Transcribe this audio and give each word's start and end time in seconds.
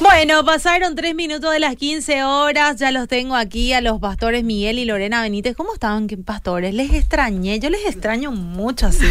Bueno, 0.00 0.44
pasaron 0.46 0.94
tres 0.96 1.14
minutos 1.14 1.52
de 1.52 1.58
las 1.58 1.76
15 1.76 2.24
horas, 2.24 2.76
ya 2.76 2.90
los 2.90 3.06
tengo 3.06 3.36
aquí 3.36 3.74
a 3.74 3.82
los 3.82 4.00
pastores 4.00 4.44
Miguel 4.44 4.78
y 4.78 4.86
Lorena 4.86 5.20
Benítez. 5.20 5.54
¿Cómo 5.54 5.74
estaban, 5.74 6.06
pastores? 6.24 6.72
Les 6.72 6.92
extrañé, 6.94 7.58
yo 7.60 7.68
les 7.68 7.84
extraño 7.86 8.30
mucho 8.32 8.86
así. 8.86 9.06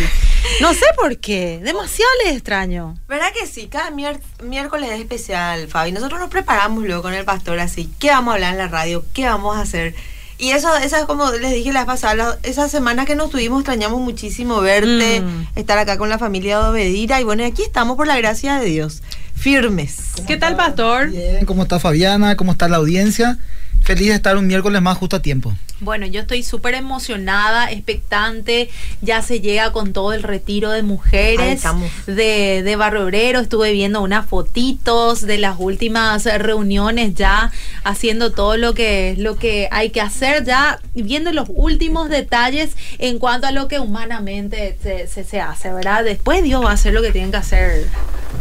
No 0.62 0.74
sé 0.74 0.86
por 0.98 1.18
qué, 1.18 1.60
demasiado 1.62 2.10
les 2.24 2.34
extraño. 2.34 2.98
¿Verdad 3.10 3.28
que 3.38 3.46
sí? 3.46 3.68
Cada 3.68 3.92
miércoles 3.92 4.90
es 4.90 5.00
especial, 5.02 5.68
Fabi. 5.68 5.92
Nosotros 5.92 6.18
nos 6.20 6.30
preparamos 6.30 6.84
luego 6.86 7.02
con 7.02 7.14
el 7.14 7.26
pastor 7.26 7.60
así. 7.60 7.90
¿Qué 8.00 8.10
vamos 8.10 8.32
a 8.32 8.36
hablar 8.36 8.54
en 8.54 8.58
la 8.58 8.68
radio? 8.70 9.04
¿Qué 9.14 9.26
vamos 9.26 9.58
a 9.58 9.62
hacer? 9.62 9.94
Y 10.38 10.52
eso, 10.52 10.74
eso 10.78 10.96
es 10.96 11.04
como 11.06 11.30
les 11.32 11.52
dije 11.54 11.74
la 11.74 11.82
vez 11.82 11.88
pasada, 11.88 12.16
la- 12.16 12.38
esas 12.44 12.72
semanas 12.72 13.06
que 13.06 13.16
nos 13.16 13.30
tuvimos, 13.30 13.60
extrañamos 13.60 14.00
muchísimo 14.00 14.62
verte, 14.62 15.20
Mm. 15.22 15.48
estar 15.58 15.78
acá 15.78 15.98
con 15.98 16.08
la 16.08 16.18
familia 16.18 16.58
de 16.60 16.70
Obedira. 16.70 17.20
Y 17.20 17.26
bueno, 17.26 17.46
aquí 17.46 17.64
estamos 17.64 17.98
por 17.98 18.08
la 18.08 18.18
gracia 18.18 18.58
de 18.60 18.66
Dios, 18.68 19.04
firmes. 19.40 19.96
¿Qué 20.28 20.38
tal, 20.38 20.56
pastor? 20.56 21.12
Bien, 21.12 21.46
¿cómo 21.46 21.64
está 21.64 21.80
Fabiana? 21.80 22.36
¿Cómo 22.36 22.52
está 22.52 22.68
la 22.68 22.78
audiencia? 22.78 23.40
Feliz 23.82 24.10
de 24.10 24.16
estar 24.16 24.38
un 24.38 24.46
miércoles 24.48 24.82
más 24.82 24.98
justo 24.98 25.16
a 25.16 25.22
tiempo. 25.22 25.56
Bueno, 25.82 26.06
yo 26.06 26.22
estoy 26.22 26.44
súper 26.44 26.76
emocionada, 26.76 27.72
expectante. 27.72 28.70
Ya 29.02 29.22
se 29.22 29.40
llega 29.40 29.72
con 29.72 29.94
todo 29.94 30.14
el 30.14 30.24
retiro 30.24 30.72
de 30.72 30.84
mujeres 30.84 31.64
de, 32.06 32.64
de 32.64 32.76
Barrio 32.76 33.06
Obrero. 33.06 33.40
Estuve 33.40 33.72
viendo 33.72 34.02
unas 34.02 34.26
fotitos 34.26 35.22
de 35.22 35.38
las 35.38 35.56
últimas 35.60 36.26
reuniones 36.26 37.16
ya, 37.16 37.52
haciendo 37.84 38.32
todo 38.32 38.58
lo 38.58 38.74
que, 38.74 39.16
lo 39.18 39.38
que 39.38 39.70
hay 39.72 39.92
que 39.92 40.02
hacer 40.02 40.44
ya, 40.44 40.80
viendo 40.94 41.32
los 41.32 41.48
últimos 41.50 42.10
detalles 42.10 42.72
en 42.98 43.20
cuanto 43.20 43.48
a 43.48 43.52
lo 43.52 43.68
que 43.68 43.80
humanamente 43.80 44.78
se, 44.84 45.08
se, 45.08 45.24
se 45.24 45.40
hace, 45.40 45.72
¿verdad? 45.72 46.04
Después 46.04 46.44
Dios 46.44 46.64
va 46.64 46.72
a 46.72 46.74
hacer 46.74 46.94
lo 46.94 47.02
que 47.02 47.12
tiene 47.12 47.32
que 47.32 47.38
hacer. 47.38 47.88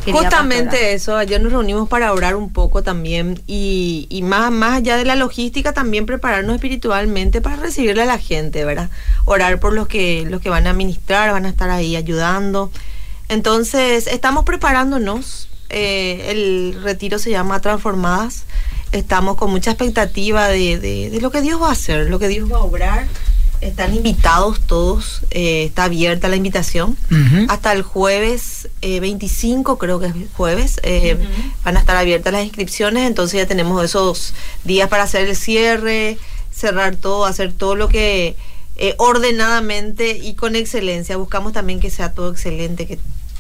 Justamente 0.05 0.71
pastora. 0.71 0.91
eso, 0.91 1.17
ayer 1.17 1.41
nos 1.41 1.53
reunimos 1.53 1.89
para 1.89 2.13
orar 2.13 2.37
un 2.37 2.53
poco 2.53 2.83
también 2.83 3.41
y, 3.47 4.07
y 4.09 4.23
más, 4.23 4.51
más 4.51 4.75
allá 4.75 4.97
de 4.97 5.05
la 5.05 5.17
logística, 5.17 5.73
también 5.73 6.07
prepararnos 6.07 6.55
espiritualmente 6.55 7.28
para 7.41 7.57
recibirle 7.57 8.03
a 8.03 8.07
la 8.07 8.19
gente, 8.19 8.65
¿verdad? 8.65 8.91
Orar 9.25 9.61
por 9.61 9.73
los 9.73 9.87
que, 9.89 10.25
los 10.29 10.41
que 10.41 10.51
van 10.51 10.67
a 10.67 10.73
ministrar, 10.73 11.31
van 11.33 11.47
a 11.47 11.51
estar 11.51 11.71
ahí 11.71 11.95
ayudando. 11.97 12.71
Entonces, 13.29 14.07
estamos 14.07 14.45
preparándonos. 14.45 15.49
eh, 15.71 16.31
el 16.31 16.81
retiro 16.83 17.19
se 17.19 17.31
llama 17.31 17.61
Transformadas. 17.61 18.45
Estamos 18.91 19.37
con 19.37 19.51
mucha 19.51 19.71
expectativa 19.73 20.49
de, 20.49 20.79
de- 20.79 21.11
de 21.11 21.21
lo 21.21 21.31
que 21.31 21.43
Dios 21.43 21.61
va 21.61 21.69
a 21.69 21.73
hacer, 21.73 22.09
lo 22.09 22.19
que 22.19 22.29
Dios 22.29 22.51
va 22.51 22.57
a 22.57 22.61
obrar. 22.63 23.07
Están 23.61 23.93
invitados 23.93 24.61
todos, 24.61 25.23
eh, 25.31 25.65
está 25.65 25.85
abierta 25.85 26.29
la 26.29 26.37
invitación 26.37 26.97
hasta 27.51 27.73
el 27.73 27.83
jueves 27.83 28.69
eh, 28.83 29.01
25, 29.01 29.77
creo 29.79 29.99
que 29.99 30.07
es 30.07 30.15
jueves, 30.37 30.79
eh, 30.85 31.19
van 31.65 31.77
a 31.77 31.81
estar 31.81 31.97
abiertas 31.97 32.33
las 32.33 32.45
inscripciones, 32.45 33.05
entonces 33.09 33.37
ya 33.41 33.47
tenemos 33.47 33.85
esos 33.85 34.33
días 34.63 34.89
para 34.89 35.03
hacer 35.03 35.29
el 35.29 35.35
cierre, 35.35 36.19
cerrar 36.59 36.97
todo, 36.97 37.25
hacer 37.25 37.53
todo 37.53 37.77
lo 37.77 37.89
que 37.89 38.37
eh, 38.77 38.95
ordenadamente 38.99 40.17
y 40.19 40.35
con 40.35 40.57
excelencia. 40.57 41.17
Buscamos 41.17 41.53
también 41.53 41.81
que 41.81 41.91
sea 41.91 42.13
todo 42.13 42.31
excelente. 42.31 42.87
Que 42.87 42.99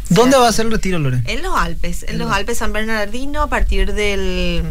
¿Dónde 0.08 0.32
sea- 0.32 0.40
va 0.40 0.48
a 0.48 0.52
ser 0.52 0.66
el 0.66 0.72
retiro, 0.72 0.98
Lore? 0.98 1.22
En 1.26 1.42
los 1.42 1.54
Alpes, 1.56 2.02
en 2.04 2.10
En 2.10 2.18
los 2.18 2.28
los- 2.28 2.36
Alpes 2.36 2.58
San 2.58 2.72
Bernardino, 2.72 3.42
a 3.42 3.46
partir 3.48 3.92
del 3.94 4.62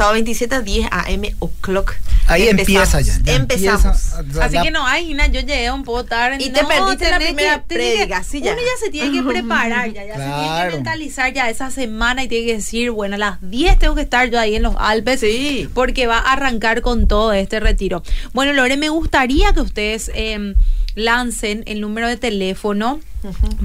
sábado 0.00 0.14
27 0.14 0.54
a 0.54 0.60
10 0.62 0.88
a.m. 0.90 1.36
o'clock. 1.40 1.94
Ahí 2.26 2.48
empieza 2.48 3.00
ya. 3.00 3.18
ya 3.22 3.34
Empezamos. 3.34 4.14
empieza, 4.18 4.44
Así 4.44 4.54
la- 4.54 4.62
que 4.62 4.70
no, 4.70 4.86
ay, 4.86 5.10
Ina, 5.10 5.26
yo 5.26 5.40
llegué 5.40 5.70
un 5.70 5.82
poco 5.84 6.04
tarde. 6.04 6.38
Y 6.42 6.48
te 6.50 6.62
No, 6.62 6.68
perdiste 6.68 7.10
la 7.10 7.18
primera 7.18 7.62
prédica, 7.64 8.22
sí, 8.22 8.40
ya. 8.40 8.52
Uno 8.52 8.62
ya 8.62 8.84
se 8.84 8.90
tiene 8.90 9.12
que 9.12 9.22
preparar, 9.22 9.92
ya, 9.92 10.06
ya 10.06 10.14
se 10.14 10.22
tiene 10.22 10.70
que 10.70 10.70
mentalizar 10.76 11.32
ya 11.34 11.50
esa 11.50 11.70
semana 11.70 12.24
y 12.24 12.28
tiene 12.28 12.46
que 12.46 12.54
decir, 12.56 12.90
bueno, 12.92 13.16
a 13.16 13.18
las 13.18 13.38
10 13.42 13.78
tengo 13.78 13.94
que 13.94 14.02
estar 14.02 14.30
yo 14.30 14.38
ahí 14.40 14.54
en 14.54 14.62
los 14.62 14.74
Alpes. 14.78 15.20
Sí. 15.20 15.68
Porque 15.74 16.06
va 16.06 16.18
a 16.18 16.32
arrancar 16.32 16.80
con 16.80 17.06
todo 17.08 17.32
este 17.34 17.60
retiro. 17.60 18.02
Bueno, 18.32 18.52
Lore, 18.54 18.76
me 18.78 18.88
gustaría 18.88 19.52
que 19.52 19.60
ustedes 19.60 20.10
eh, 20.14 20.54
lancen 20.94 21.62
el 21.66 21.80
número 21.80 22.08
de 22.08 22.16
teléfono. 22.16 23.00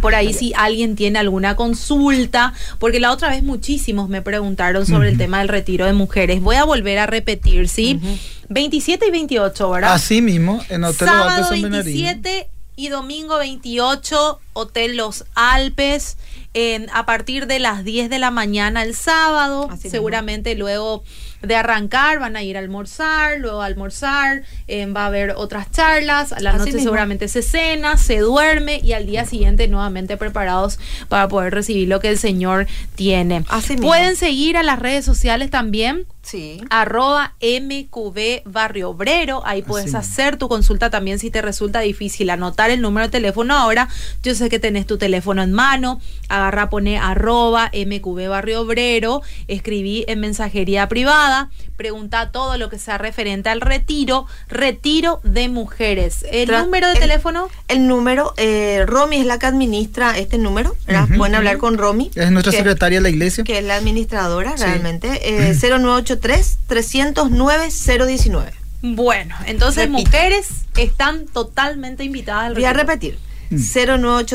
Por 0.02 0.16
ahí 0.16 0.34
si 0.34 0.52
alguien 0.54 0.98
tiene 0.98 1.18
alguna 1.18 1.56
consulta, 1.56 2.54
porque 2.78 3.00
la 3.00 3.12
otra 3.12 3.30
vez 3.30 3.42
muchísimos 3.42 4.10
me 4.10 4.22
preguntaron 4.22 4.86
sobre 4.86 5.10
el 5.10 5.18
tema 5.18 5.40
del 5.40 5.48
retiro 5.48 5.86
de 5.86 5.94
mujeres. 5.94 6.42
Voy 6.42 6.58
a 6.58 6.66
volver 6.66 7.00
a 7.00 7.06
repetir, 7.06 7.70
¿sí? 7.70 8.02
27 8.50 9.08
y 9.08 9.12
28, 9.12 9.70
¿verdad? 9.70 9.94
Así 9.94 10.22
mismo, 10.22 10.62
en 10.70 10.84
Hotel 10.84 11.08
Los 11.08 11.16
Alpes 11.16 11.28
Sábado 11.28 11.44
San 11.48 11.62
Bernardino. 11.62 12.04
27 12.04 12.50
y 12.76 12.90
domingo 12.90 13.38
28, 13.38 14.40
Hotel 14.54 14.98
Los 14.98 15.24
Alpes, 15.36 16.18
en- 16.56 16.88
a 16.94 17.06
partir 17.06 17.46
de 17.48 17.60
las 17.60 17.84
10 17.84 18.10
de 18.10 18.18
la 18.18 18.32
mañana 18.32 18.82
el 18.82 18.96
sábado. 18.96 19.66
Así 19.66 19.84
mismo. 19.84 19.92
Seguramente 19.92 20.56
luego 20.56 21.04
de 21.42 21.56
arrancar 21.56 22.18
van 22.20 22.36
a 22.38 22.42
ir 22.44 22.56
a 22.56 22.60
almorzar, 22.62 23.38
luego 23.40 23.62
a 23.62 23.66
almorzar, 23.66 24.42
eh, 24.68 24.86
va 24.88 25.04
a 25.04 25.08
haber 25.08 25.34
otras 25.36 25.70
charlas, 25.70 26.32
a 26.32 26.40
la 26.40 26.52
Así 26.52 26.60
noche 26.60 26.72
mismo. 26.72 26.84
seguramente 26.86 27.28
se 27.28 27.44
cena, 27.44 27.98
se 27.98 28.18
duerme 28.20 28.80
y 28.82 28.94
al 28.94 29.06
día 29.06 29.26
siguiente 29.26 29.68
nuevamente 29.68 30.18
preparados 30.18 30.80
para 31.10 31.28
poder 31.28 31.54
recibir 31.54 31.88
lo 31.88 32.00
que 32.00 32.10
el 32.10 32.18
Señor 32.18 32.66
tiene. 32.96 33.44
Así 33.50 33.74
mismo. 33.74 33.88
Pueden 33.90 34.16
seguir 34.16 34.58
a 34.58 34.64
las 34.64 34.80
redes 34.80 35.06
sociales 35.06 35.52
también 35.52 36.06
Sí. 36.24 36.60
arroba 36.72 37.36
MQB 37.42 38.42
Barrio 38.46 38.90
Obrero. 38.90 39.44
Ahí 39.46 39.62
puedes 39.62 39.94
Así. 39.94 40.12
hacer 40.14 40.38
tu 40.38 40.48
consulta 40.48 40.90
también 40.90 41.20
si 41.20 41.30
te 41.30 41.42
resulta 41.44 41.82
difícil 41.82 42.30
anotar 42.32 42.72
el 42.72 42.82
número 42.82 43.06
de 43.06 43.12
teléfono 43.12 43.56
ahora. 43.56 43.90
Yo 44.24 44.34
sé 44.34 44.50
que 44.50 44.58
tenés 44.58 44.88
tu 44.88 44.98
teléfono 44.98 45.44
en 45.44 45.52
mano. 45.54 46.02
Agarra, 46.46 46.70
pone 46.70 47.00
arroba 47.00 47.72
MQB 47.74 48.28
Barrio 48.30 48.62
Obrero. 48.62 49.24
Escribí 49.48 50.06
en 50.08 50.20
mensajería 50.20 50.88
privada. 50.88 51.50
Pregunta 51.76 52.32
todo 52.32 52.58
lo 52.60 52.70
que 52.70 52.78
sea 52.78 53.00
referente 53.00 53.50
al 53.50 53.62
retiro. 53.62 54.28
Retiro 54.48 55.20
de 55.24 55.50
mujeres. 55.50 56.24
¿El 56.32 56.48
Tra- 56.50 56.64
número 56.64 56.86
de 56.88 56.94
el- 56.94 57.00
teléfono? 57.00 57.50
El 57.68 57.88
número, 57.88 58.34
eh, 58.38 58.84
Romy 58.86 59.18
es 59.18 59.26
la 59.26 59.40
que 59.40 59.48
administra 59.48 60.18
este 60.20 60.38
número. 60.38 60.76
Pueden 61.18 61.34
hablar 61.36 61.58
con 61.58 61.78
Romy. 61.80 62.12
Es 62.14 62.30
nuestra 62.32 62.52
que- 62.52 62.58
secretaria 62.58 63.00
de 63.00 63.04
la 63.04 63.10
iglesia. 63.10 63.44
Que 63.44 63.58
es 63.58 63.64
la 63.64 63.76
administradora, 63.78 64.56
Sí. 64.56 64.64
realmente. 64.66 65.50
Eh, 65.50 65.56
0983-309-019. 65.56 68.52
Bueno, 68.82 69.36
entonces 69.48 69.90
Repito. 69.90 69.98
mujeres 70.10 70.48
están 70.78 71.26
totalmente 71.26 72.04
invitadas 72.04 72.48
al 72.48 72.54
Voy 72.54 72.66
a 72.66 72.74
retiro. 72.74 72.88
repetir. 72.88 73.18
Mm. 73.56 74.26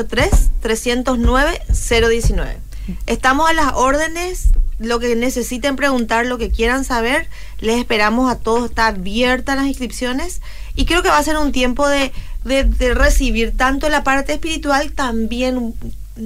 0983-309-019. 1.31 2.57
Estamos 3.07 3.49
a 3.49 3.53
las 3.53 3.73
órdenes. 3.75 4.49
Lo 4.79 4.99
que 4.99 5.15
necesiten 5.15 5.77
preguntar, 5.77 6.25
lo 6.25 6.39
que 6.39 6.51
quieran 6.51 6.85
saber, 6.85 7.29
les 7.59 7.77
esperamos 7.79 8.31
a 8.33 8.37
todos. 8.39 8.71
Está 8.71 8.87
abierta 8.87 9.55
las 9.55 9.67
inscripciones. 9.67 10.41
Y 10.75 10.87
creo 10.87 11.03
que 11.03 11.11
va 11.11 11.19
a 11.19 11.23
ser 11.23 11.37
un 11.37 11.53
tiempo 11.53 11.87
de, 11.87 12.13
de- 12.45 12.65
de 12.65 12.95
recibir 12.95 13.55
tanto 13.55 13.91
la 13.91 14.03
parte 14.05 14.33
espiritual, 14.33 14.93
también, 14.93 15.75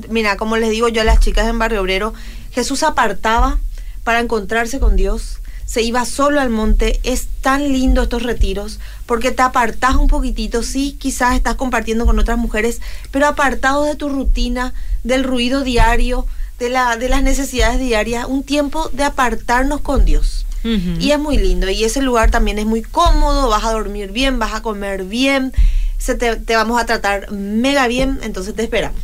mira, 0.08 0.36
como 0.36 0.56
les 0.56 0.70
digo 0.70 0.86
yo 0.88 1.00
a 1.00 1.04
las 1.04 1.18
chicas 1.18 1.48
en 1.48 1.58
Barrio 1.58 1.80
Obrero, 1.82 2.14
Jesús 2.52 2.84
apartaba 2.84 3.58
para 4.04 4.20
encontrarse 4.20 4.78
con 4.78 4.94
Dios. 4.94 5.38
Se 5.66 5.82
iba 5.82 6.04
solo 6.04 6.40
al 6.40 6.50
monte. 6.50 7.00
Es 7.02 7.26
tan 7.40 7.72
lindo 7.72 8.02
estos 8.02 8.22
retiros 8.22 8.80
porque 9.06 9.30
te 9.30 9.42
apartás 9.42 9.96
un 9.96 10.08
poquitito. 10.08 10.62
Sí, 10.62 10.96
quizás 10.98 11.34
estás 11.34 11.54
compartiendo 11.56 12.06
con 12.06 12.18
otras 12.18 12.38
mujeres, 12.38 12.80
pero 13.10 13.26
apartados 13.26 13.86
de 13.86 13.96
tu 13.96 14.08
rutina, 14.08 14.74
del 15.02 15.24
ruido 15.24 15.62
diario, 15.62 16.26
de, 16.58 16.70
la, 16.70 16.96
de 16.96 17.08
las 17.08 17.22
necesidades 17.22 17.80
diarias. 17.80 18.26
Un 18.26 18.42
tiempo 18.42 18.88
de 18.92 19.04
apartarnos 19.04 19.80
con 19.80 20.04
Dios. 20.04 20.46
Y 20.64 21.10
es 21.10 21.18
muy 21.18 21.36
lindo. 21.36 21.68
Y 21.68 21.84
ese 21.84 22.00
lugar 22.00 22.30
también 22.30 22.58
es 22.58 22.64
muy 22.64 22.80
cómodo. 22.80 23.48
Vas 23.50 23.64
a 23.64 23.72
dormir 23.72 24.12
bien, 24.12 24.38
vas 24.38 24.54
a 24.54 24.62
comer 24.62 25.04
bien. 25.04 25.52
Se 25.98 26.14
te, 26.14 26.36
te 26.36 26.56
vamos 26.56 26.80
a 26.80 26.86
tratar 26.86 27.30
mega 27.30 27.86
bien. 27.86 28.18
Entonces 28.22 28.54
te 28.54 28.62
esperamos. 28.62 28.98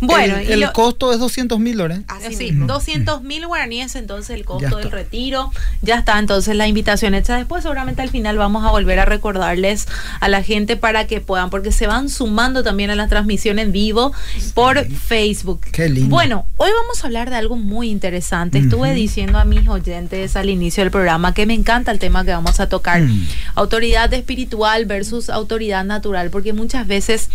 Bueno, 0.00 0.36
el, 0.36 0.48
y 0.48 0.52
el 0.52 0.60
lo- 0.60 0.72
costo 0.72 1.12
es 1.12 1.18
200 1.18 1.58
mil, 1.58 1.78
Lore. 1.78 2.02
Así 2.08 2.34
Sí, 2.34 2.44
mismo. 2.52 2.66
200 2.66 3.22
mil 3.22 3.46
guaraníes 3.46 3.94
entonces 3.96 4.30
el 4.36 4.44
costo 4.44 4.76
del 4.76 4.90
retiro. 4.90 5.50
Ya 5.82 5.96
está 5.98 6.18
entonces 6.18 6.54
la 6.56 6.66
invitación 6.66 7.14
hecha. 7.14 7.36
Después 7.36 7.62
seguramente 7.62 8.02
al 8.02 8.10
final 8.10 8.36
vamos 8.38 8.64
a 8.64 8.70
volver 8.70 8.98
a 8.98 9.04
recordarles 9.04 9.86
a 10.20 10.28
la 10.28 10.42
gente 10.42 10.76
para 10.76 11.06
que 11.06 11.20
puedan, 11.20 11.50
porque 11.50 11.72
se 11.72 11.86
van 11.86 12.08
sumando 12.08 12.62
también 12.62 12.90
a 12.90 12.94
la 12.94 13.08
transmisión 13.08 13.58
en 13.58 13.72
vivo 13.72 14.12
por 14.54 14.86
Facebook. 14.86 15.60
Qué 15.72 15.88
lindo. 15.88 16.10
Bueno, 16.10 16.46
hoy 16.56 16.70
vamos 16.82 17.02
a 17.02 17.06
hablar 17.06 17.30
de 17.30 17.36
algo 17.36 17.56
muy 17.56 17.90
interesante. 17.90 18.58
Estuve 18.58 18.92
diciendo 18.94 19.38
a 19.38 19.44
mis 19.44 19.66
oyentes 19.68 20.36
al 20.36 20.50
inicio 20.50 20.82
del 20.82 20.90
programa 20.90 21.32
que 21.34 21.46
me 21.46 21.54
encanta 21.54 21.90
el 21.90 21.98
tema 21.98 22.24
que 22.24 22.30
vamos 22.32 22.60
a 22.60 22.68
tocar. 22.68 23.00
Mm. 23.02 23.26
Autoridad 23.54 24.12
espiritual 24.14 24.84
versus 24.84 25.30
autoridad 25.30 25.84
natural, 25.84 26.30
porque 26.30 26.52
muchas 26.52 26.86
veces 26.86 27.28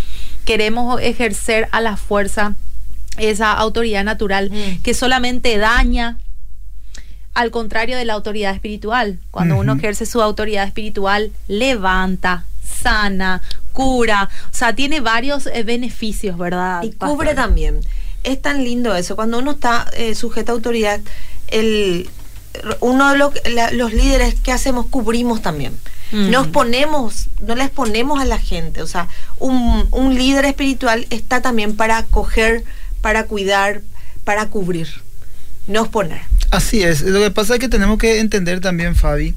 queremos 0.45 1.01
ejercer 1.01 1.67
a 1.71 1.81
la 1.81 1.97
fuerza 1.97 2.55
esa 3.17 3.51
autoridad 3.53 4.03
natural 4.03 4.49
Mm. 4.51 4.81
que 4.83 4.93
solamente 4.93 5.57
daña 5.57 6.17
al 7.33 7.51
contrario 7.51 7.97
de 7.97 8.05
la 8.05 8.13
autoridad 8.13 8.53
espiritual. 8.53 9.19
Cuando 9.31 9.57
uno 9.57 9.73
ejerce 9.73 10.05
su 10.05 10.21
autoridad 10.21 10.65
espiritual, 10.65 11.31
levanta, 11.47 12.45
sana, 12.81 13.41
cura, 13.73 14.29
o 14.51 14.55
sea, 14.55 14.75
tiene 14.75 14.99
varios 14.99 15.47
eh, 15.47 15.63
beneficios, 15.63 16.37
¿verdad? 16.37 16.83
Y 16.83 16.89
pastor? 16.91 17.15
cubre 17.17 17.33
también. 17.35 17.79
Es 18.23 18.41
tan 18.41 18.63
lindo 18.63 18.95
eso. 18.95 19.15
Cuando 19.15 19.39
uno 19.39 19.51
está 19.51 19.87
eh, 19.93 20.13
sujeto 20.15 20.51
a 20.51 20.55
autoridad, 20.55 20.99
el, 21.47 22.09
uno 22.81 23.11
de 23.11 23.17
los, 23.17 23.33
la- 23.53 23.71
los 23.71 23.93
líderes 23.93 24.35
que 24.35 24.51
hacemos 24.51 24.87
cubrimos 24.87 25.41
también. 25.41 25.73
Mm. 26.11 26.29
Nos 26.29 26.47
ponemos, 26.47 27.27
no 27.45 27.55
les 27.55 27.69
ponemos 27.69 28.19
a 28.19 28.25
la 28.25 28.39
gente. 28.39 28.81
O 28.81 28.87
sea, 28.87 29.07
un, 29.37 29.87
un 29.91 30.15
líder 30.15 30.45
espiritual 30.45 31.07
está 31.09 31.41
también 31.41 31.75
para 31.75 31.97
acoger, 31.97 32.63
para 33.01 33.25
cuidar, 33.25 33.81
para 34.23 34.47
cubrir. 34.47 34.87
No 35.67 35.89
poner. 35.89 36.21
Así 36.49 36.83
es. 36.83 37.01
Lo 37.01 37.19
que 37.19 37.31
pasa 37.31 37.53
es 37.53 37.59
que 37.59 37.69
tenemos 37.69 37.97
que 37.97 38.19
entender 38.19 38.59
también, 38.59 38.95
Fabi 38.95 39.35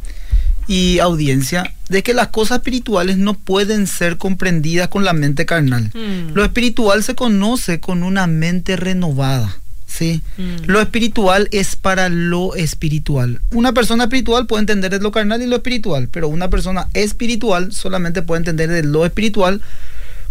y 0.66 0.98
audiencia, 0.98 1.74
de 1.88 2.02
que 2.02 2.14
las 2.14 2.28
cosas 2.28 2.58
espirituales 2.58 3.18
no 3.18 3.34
pueden 3.34 3.86
ser 3.86 4.16
comprendidas 4.16 4.88
con 4.88 5.04
la 5.04 5.12
mente 5.12 5.46
carnal. 5.46 5.90
Mm. 5.94 6.32
Lo 6.32 6.44
espiritual 6.44 7.02
se 7.04 7.14
conoce 7.14 7.80
con 7.80 8.02
una 8.02 8.26
mente 8.26 8.76
renovada. 8.76 9.58
¿Sí? 9.96 10.22
Mm. 10.36 10.66
Lo 10.66 10.80
espiritual 10.80 11.48
es 11.52 11.76
para 11.76 12.08
lo 12.08 12.54
espiritual. 12.54 13.40
Una 13.50 13.72
persona 13.72 14.04
espiritual 14.04 14.46
puede 14.46 14.60
entender 14.60 14.90
de 14.90 15.00
lo 15.00 15.12
carnal 15.12 15.42
y 15.42 15.46
lo 15.46 15.56
espiritual, 15.56 16.08
pero 16.10 16.28
una 16.28 16.50
persona 16.50 16.88
espiritual 16.94 17.72
solamente 17.72 18.22
puede 18.22 18.40
entender 18.40 18.70
de 18.70 18.82
lo 18.82 19.06
espiritual 19.06 19.60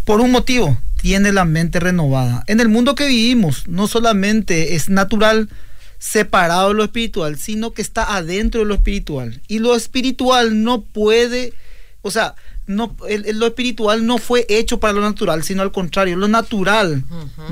por 0.05 0.19
un 0.19 0.31
motivo, 0.31 0.77
tiene 1.01 1.31
la 1.31 1.45
mente 1.45 1.79
renovada. 1.79 2.43
En 2.47 2.59
el 2.59 2.67
mundo 2.67 2.95
que 2.95 3.07
vivimos, 3.07 3.67
no 3.67 3.87
solamente 3.87 4.75
es 4.75 4.89
natural 4.89 5.49
separado 5.97 6.69
de 6.69 6.75
lo 6.75 6.83
espiritual, 6.83 7.37
sino 7.37 7.71
que 7.71 7.81
está 7.81 8.17
adentro 8.17 8.61
de 8.61 8.67
lo 8.67 8.73
espiritual. 8.73 9.41
Y 9.47 9.59
lo 9.59 9.75
espiritual 9.75 10.63
no 10.63 10.81
puede, 10.81 11.53
o 12.01 12.11
sea, 12.11 12.35
no, 12.67 12.95
el- 13.09 13.25
el- 13.25 13.39
lo 13.39 13.47
espiritual 13.47 14.05
no 14.05 14.17
fue 14.17 14.45
hecho 14.49 14.79
para 14.79 14.93
lo 14.93 15.01
natural, 15.01 15.43
sino 15.43 15.61
al 15.61 15.71
contrario, 15.71 16.15
lo 16.15 16.27
natural 16.27 17.03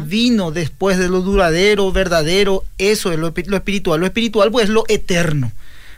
vino 0.06 0.52
después 0.52 0.98
de 0.98 1.10
lo 1.10 1.22
duradero, 1.22 1.92
verdadero, 1.92 2.64
eso 2.78 3.12
es 3.12 3.20
lo, 3.20 3.34
lo 3.46 3.58
espiritual. 3.58 4.00
Lo 4.00 4.06
espiritual 4.06 4.52
pues 4.52 4.66
es 4.66 4.70
lo 4.70 4.84
eterno. 4.88 5.52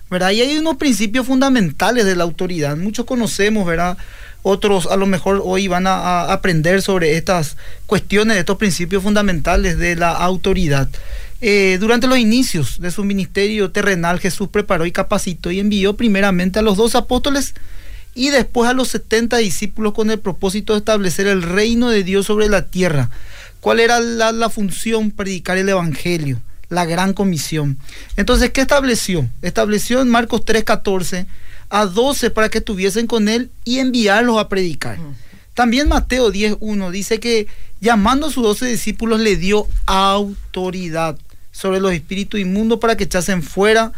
¿verdad? 0.10 0.30
Y 0.32 0.42
hay 0.42 0.58
unos 0.58 0.78
principios 0.78 1.26
fundamentales 1.26 2.06
de 2.06 2.16
la 2.16 2.24
autoridad. 2.24 2.78
Muchos 2.78 3.06
conocemos, 3.06 3.66
¿verdad? 3.66 3.98
Otros 4.44 4.86
a 4.88 4.96
lo 4.98 5.08
mejor 5.08 5.42
hoy 5.44 5.68
van 5.68 5.88
a, 5.88 5.96
a 5.96 6.34
aprender 6.34 6.82
sobre 6.84 7.18
estas 7.18 7.58
cuestiones, 7.88 8.38
estos 8.38 8.58
principios 8.58 9.02
fundamentales 9.02 9.80
de 9.80 9.96
la 9.96 10.12
autoridad. 10.12 10.88
Eh, 11.42 11.78
durante 11.80 12.06
los 12.08 12.20
inicios 12.20 12.80
de 12.80 12.92
su 12.92 13.04
ministerio 13.04 13.72
terrenal, 13.72 14.20
Jesús 14.20 14.50
preparó 14.50 14.86
y 14.86 14.92
capacitó 14.92 15.50
y 15.50 15.60
envió 15.60 15.96
primeramente 15.96 16.60
a 16.60 16.62
los 16.62 16.78
dos 16.78 16.94
apóstoles 16.96 17.54
y 18.16 18.30
después 18.30 18.70
a 18.70 18.74
los 18.74 18.90
70 18.90 19.38
discípulos 19.38 19.94
con 19.94 20.12
el 20.12 20.20
propósito 20.20 20.74
de 20.74 20.80
establecer 20.80 21.28
el 21.28 21.42
reino 21.42 21.90
de 21.90 22.04
Dios 22.04 22.26
sobre 22.26 22.50
la 22.50 22.68
tierra. 22.68 23.10
¿Cuál 23.60 23.80
era 23.80 24.00
la, 24.00 24.32
la 24.32 24.50
función? 24.50 25.12
Predicar 25.12 25.58
el 25.58 25.70
Evangelio, 25.70 26.40
la 26.70 26.86
gran 26.86 27.14
comisión. 27.14 27.78
Entonces, 28.18 28.52
¿qué 28.52 28.62
estableció? 28.62 29.28
Estableció 29.42 30.02
en 30.02 30.10
Marcos 30.10 30.46
3:14 30.46 31.26
a 31.70 31.86
12 31.86 32.30
para 32.30 32.50
que 32.50 32.60
estuviesen 32.60 33.08
con 33.08 33.30
él 33.30 33.50
y 33.64 33.80
enviarlos 33.80 34.38
a 34.38 34.50
predicar. 34.50 35.00
También 35.54 35.88
Mateo 35.88 36.32
10.1 36.32 36.92
dice 36.92 37.20
que 37.20 37.48
llamando 37.80 38.28
a 38.28 38.32
sus 38.32 38.44
doce 38.44 38.66
discípulos 38.66 39.20
le 39.20 39.38
dio 39.38 39.68
autoridad 39.86 41.18
sobre 41.52 41.80
los 41.80 41.94
espíritus 41.94 42.40
inmundos 42.40 42.80
para 42.80 42.98
que 42.98 43.04
echasen 43.06 43.44
fuera 43.44 43.92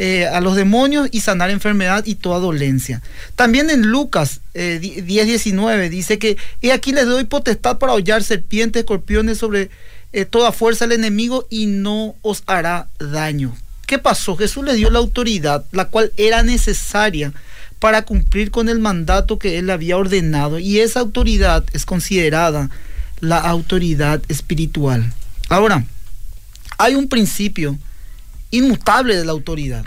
eh, 0.00 0.28
a 0.28 0.40
los 0.40 0.54
demonios 0.54 1.08
y 1.10 1.22
sanar 1.22 1.50
enfermedad 1.50 2.06
y 2.06 2.14
toda 2.14 2.38
dolencia. 2.38 3.02
También 3.34 3.68
en 3.68 3.82
Lucas 3.82 4.42
eh, 4.54 4.78
10.19 4.80 5.88
dice 5.88 6.20
que 6.20 6.36
y 6.60 6.70
aquí 6.70 6.92
les 6.92 7.06
doy 7.06 7.24
potestad 7.24 7.78
para 7.78 7.94
hollar 7.94 8.22
serpientes, 8.22 8.78
escorpiones 8.78 9.38
sobre 9.38 9.70
eh, 10.12 10.24
toda 10.24 10.52
fuerza 10.52 10.86
del 10.86 11.00
enemigo 11.00 11.48
y 11.50 11.66
no 11.66 12.14
os 12.22 12.44
hará 12.46 12.86
daño. 13.00 13.56
¿Qué 13.88 13.98
pasó? 13.98 14.36
Jesús 14.36 14.64
les 14.64 14.76
dio 14.76 14.88
la 14.90 15.00
autoridad, 15.00 15.64
la 15.72 15.86
cual 15.86 16.12
era 16.16 16.44
necesaria 16.44 17.32
para 17.80 18.02
cumplir 18.02 18.52
con 18.52 18.68
el 18.68 18.78
mandato 18.78 19.40
que 19.40 19.58
él 19.58 19.68
había 19.68 19.96
ordenado 19.96 20.60
y 20.60 20.78
esa 20.78 21.00
autoridad 21.00 21.64
es 21.72 21.84
considerada 21.84 22.70
la 23.18 23.38
autoridad 23.38 24.22
espiritual. 24.28 25.12
Ahora, 25.48 25.84
hay 26.78 26.94
un 26.94 27.08
principio 27.08 27.76
inmutable 28.50 29.16
de 29.16 29.24
la 29.24 29.32
autoridad. 29.32 29.84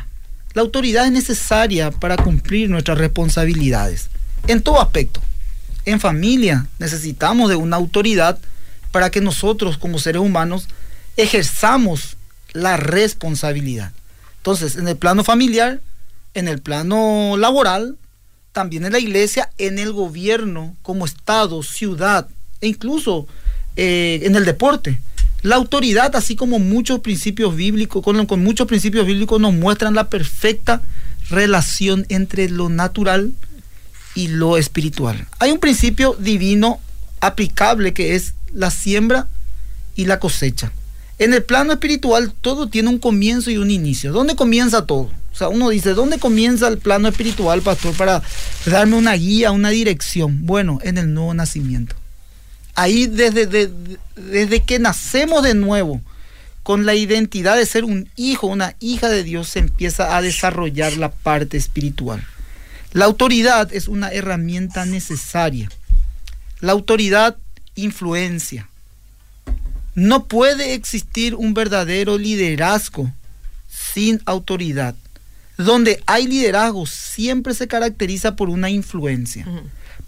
La 0.54 0.62
autoridad 0.62 1.06
es 1.06 1.12
necesaria 1.12 1.92
para 1.92 2.18
cumplir 2.18 2.70
nuestras 2.70 2.98
responsabilidades 2.98 4.10
en 4.48 4.62
todo 4.62 4.82
aspecto. 4.82 5.22
En 5.86 6.00
familia 6.00 6.68
necesitamos 6.80 7.50
de 7.50 7.56
una 7.56 7.78
autoridad 7.78 8.38
para 8.92 9.10
que 9.10 9.22
nosotros 9.22 9.78
como 9.78 10.00
seres 10.00 10.22
humanos 10.22 10.68
ejerzamos 11.18 12.18
la 12.54 12.78
responsabilidad. 12.78 13.94
Entonces, 14.38 14.76
en 14.76 14.88
el 14.88 14.98
plano 14.98 15.24
familiar, 15.24 15.82
en 16.34 16.48
el 16.48 16.62
plano 16.62 17.38
laboral, 17.38 17.98
también 18.52 18.86
en 18.86 18.92
la 18.92 19.00
iglesia, 19.00 19.50
en 19.58 19.80
el 19.80 19.94
gobierno, 19.94 20.76
como 20.82 21.06
Estado, 21.06 21.64
ciudad 21.64 22.28
e 22.60 22.68
incluso 22.68 23.28
eh, 23.76 24.20
en 24.24 24.36
el 24.36 24.46
deporte. 24.46 25.00
La 25.44 25.56
autoridad, 25.56 26.16
así 26.16 26.36
como 26.36 26.60
muchos 26.60 27.00
principios 27.00 27.56
bíblicos, 27.56 28.04
con, 28.04 28.44
muchos 28.44 28.68
principios 28.68 29.08
bíblicos 29.08 29.42
nos 29.42 29.54
muestran 29.54 29.96
la 29.96 30.10
perfecta 30.10 30.82
relación 31.30 32.06
entre 32.10 32.50
lo 32.50 32.70
natural 32.70 33.32
y 34.14 34.28
lo 34.28 34.58
espiritual. 34.58 35.28
Hay 35.40 35.52
un 35.52 35.60
principio 35.60 36.16
divino 36.20 36.80
aplicable 37.22 37.94
que 37.94 38.16
es 38.16 38.34
la 38.54 38.70
siembra 38.70 39.28
y 39.96 40.06
la 40.06 40.20
cosecha. 40.20 40.72
En 41.18 41.34
el 41.34 41.44
plano 41.44 41.74
espiritual 41.74 42.34
todo 42.42 42.68
tiene 42.68 42.90
un 42.90 43.00
comienzo 43.00 43.50
y 43.50 43.58
un 43.58 43.72
inicio. 43.72 44.12
¿Dónde 44.12 44.36
comienza 44.36 44.86
todo? 44.86 45.10
O 45.32 45.36
sea, 45.36 45.50
uno 45.50 45.70
dice, 45.70 45.94
¿dónde 45.94 46.20
comienza 46.20 46.68
el 46.68 46.78
plano 46.78 47.08
espiritual, 47.08 47.62
pastor, 47.62 47.96
para 47.96 48.22
darme 48.66 48.96
una 48.96 49.14
guía, 49.14 49.52
una 49.52 49.70
dirección? 49.70 50.46
Bueno, 50.46 50.80
en 50.84 50.98
el 50.98 51.14
nuevo 51.14 51.34
nacimiento. 51.34 51.96
Ahí 52.76 53.08
desde, 53.08 53.46
de- 53.48 53.72
desde 54.16 54.62
que 54.64 54.80
nacemos 54.80 55.44
de 55.44 55.54
nuevo, 55.54 56.02
con 56.64 56.86
la 56.86 56.94
identidad 56.96 57.58
de 57.58 57.66
ser 57.66 57.84
un 57.84 58.08
hijo, 58.16 58.48
una 58.48 58.76
hija 58.80 59.10
de 59.10 59.24
Dios, 59.24 59.50
se 59.50 59.60
empieza 59.60 60.16
a 60.16 60.22
desarrollar 60.22 60.94
la 60.98 61.12
parte 61.12 61.58
espiritual. 61.58 62.24
La 62.94 63.06
autoridad 63.06 63.74
es 63.74 63.88
una 63.88 64.12
herramienta 64.12 64.86
necesaria. 64.86 65.70
La 66.60 66.72
autoridad 66.74 67.38
influencia. 67.76 68.68
No 69.96 70.26
puede 70.28 70.74
existir 70.74 71.36
un 71.36 71.54
verdadero 71.54 72.18
liderazgo 72.18 73.12
sin 73.94 74.22
autoridad. 74.26 74.96
Donde 75.58 76.02
hay 76.06 76.28
liderazgo 76.28 76.86
siempre 76.86 77.54
se 77.54 77.68
caracteriza 77.68 78.36
por 78.36 78.50
una 78.50 78.70
influencia. 78.70 79.46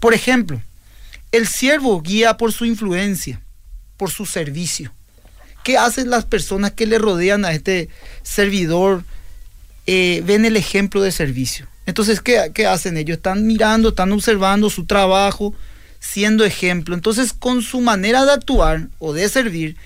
Por 0.00 0.14
ejemplo, 0.14 0.60
el 1.36 1.48
siervo 1.48 2.00
guía 2.00 2.36
por 2.36 2.52
su 2.52 2.64
influencia, 2.64 3.40
por 3.96 4.10
su 4.10 4.24
servicio. 4.24 4.92
¿Qué 5.64 5.76
hacen 5.78 6.10
las 6.10 6.24
personas 6.24 6.72
que 6.72 6.86
le 6.86 6.98
rodean 6.98 7.44
a 7.44 7.52
este 7.52 7.88
servidor? 8.22 9.02
Eh, 9.86 10.22
ven 10.24 10.44
el 10.44 10.56
ejemplo 10.56 11.02
de 11.02 11.10
servicio. 11.10 11.66
Entonces, 11.86 12.20
¿qué, 12.20 12.52
¿qué 12.54 12.66
hacen 12.66 12.96
ellos? 12.96 13.16
Están 13.16 13.46
mirando, 13.46 13.90
están 13.90 14.12
observando 14.12 14.70
su 14.70 14.86
trabajo, 14.86 15.54
siendo 15.98 16.44
ejemplo. 16.44 16.94
Entonces, 16.94 17.32
con 17.32 17.62
su 17.62 17.80
manera 17.80 18.24
de 18.24 18.32
actuar 18.32 18.88
o 18.98 19.12
de 19.12 19.28
servir, 19.28 19.76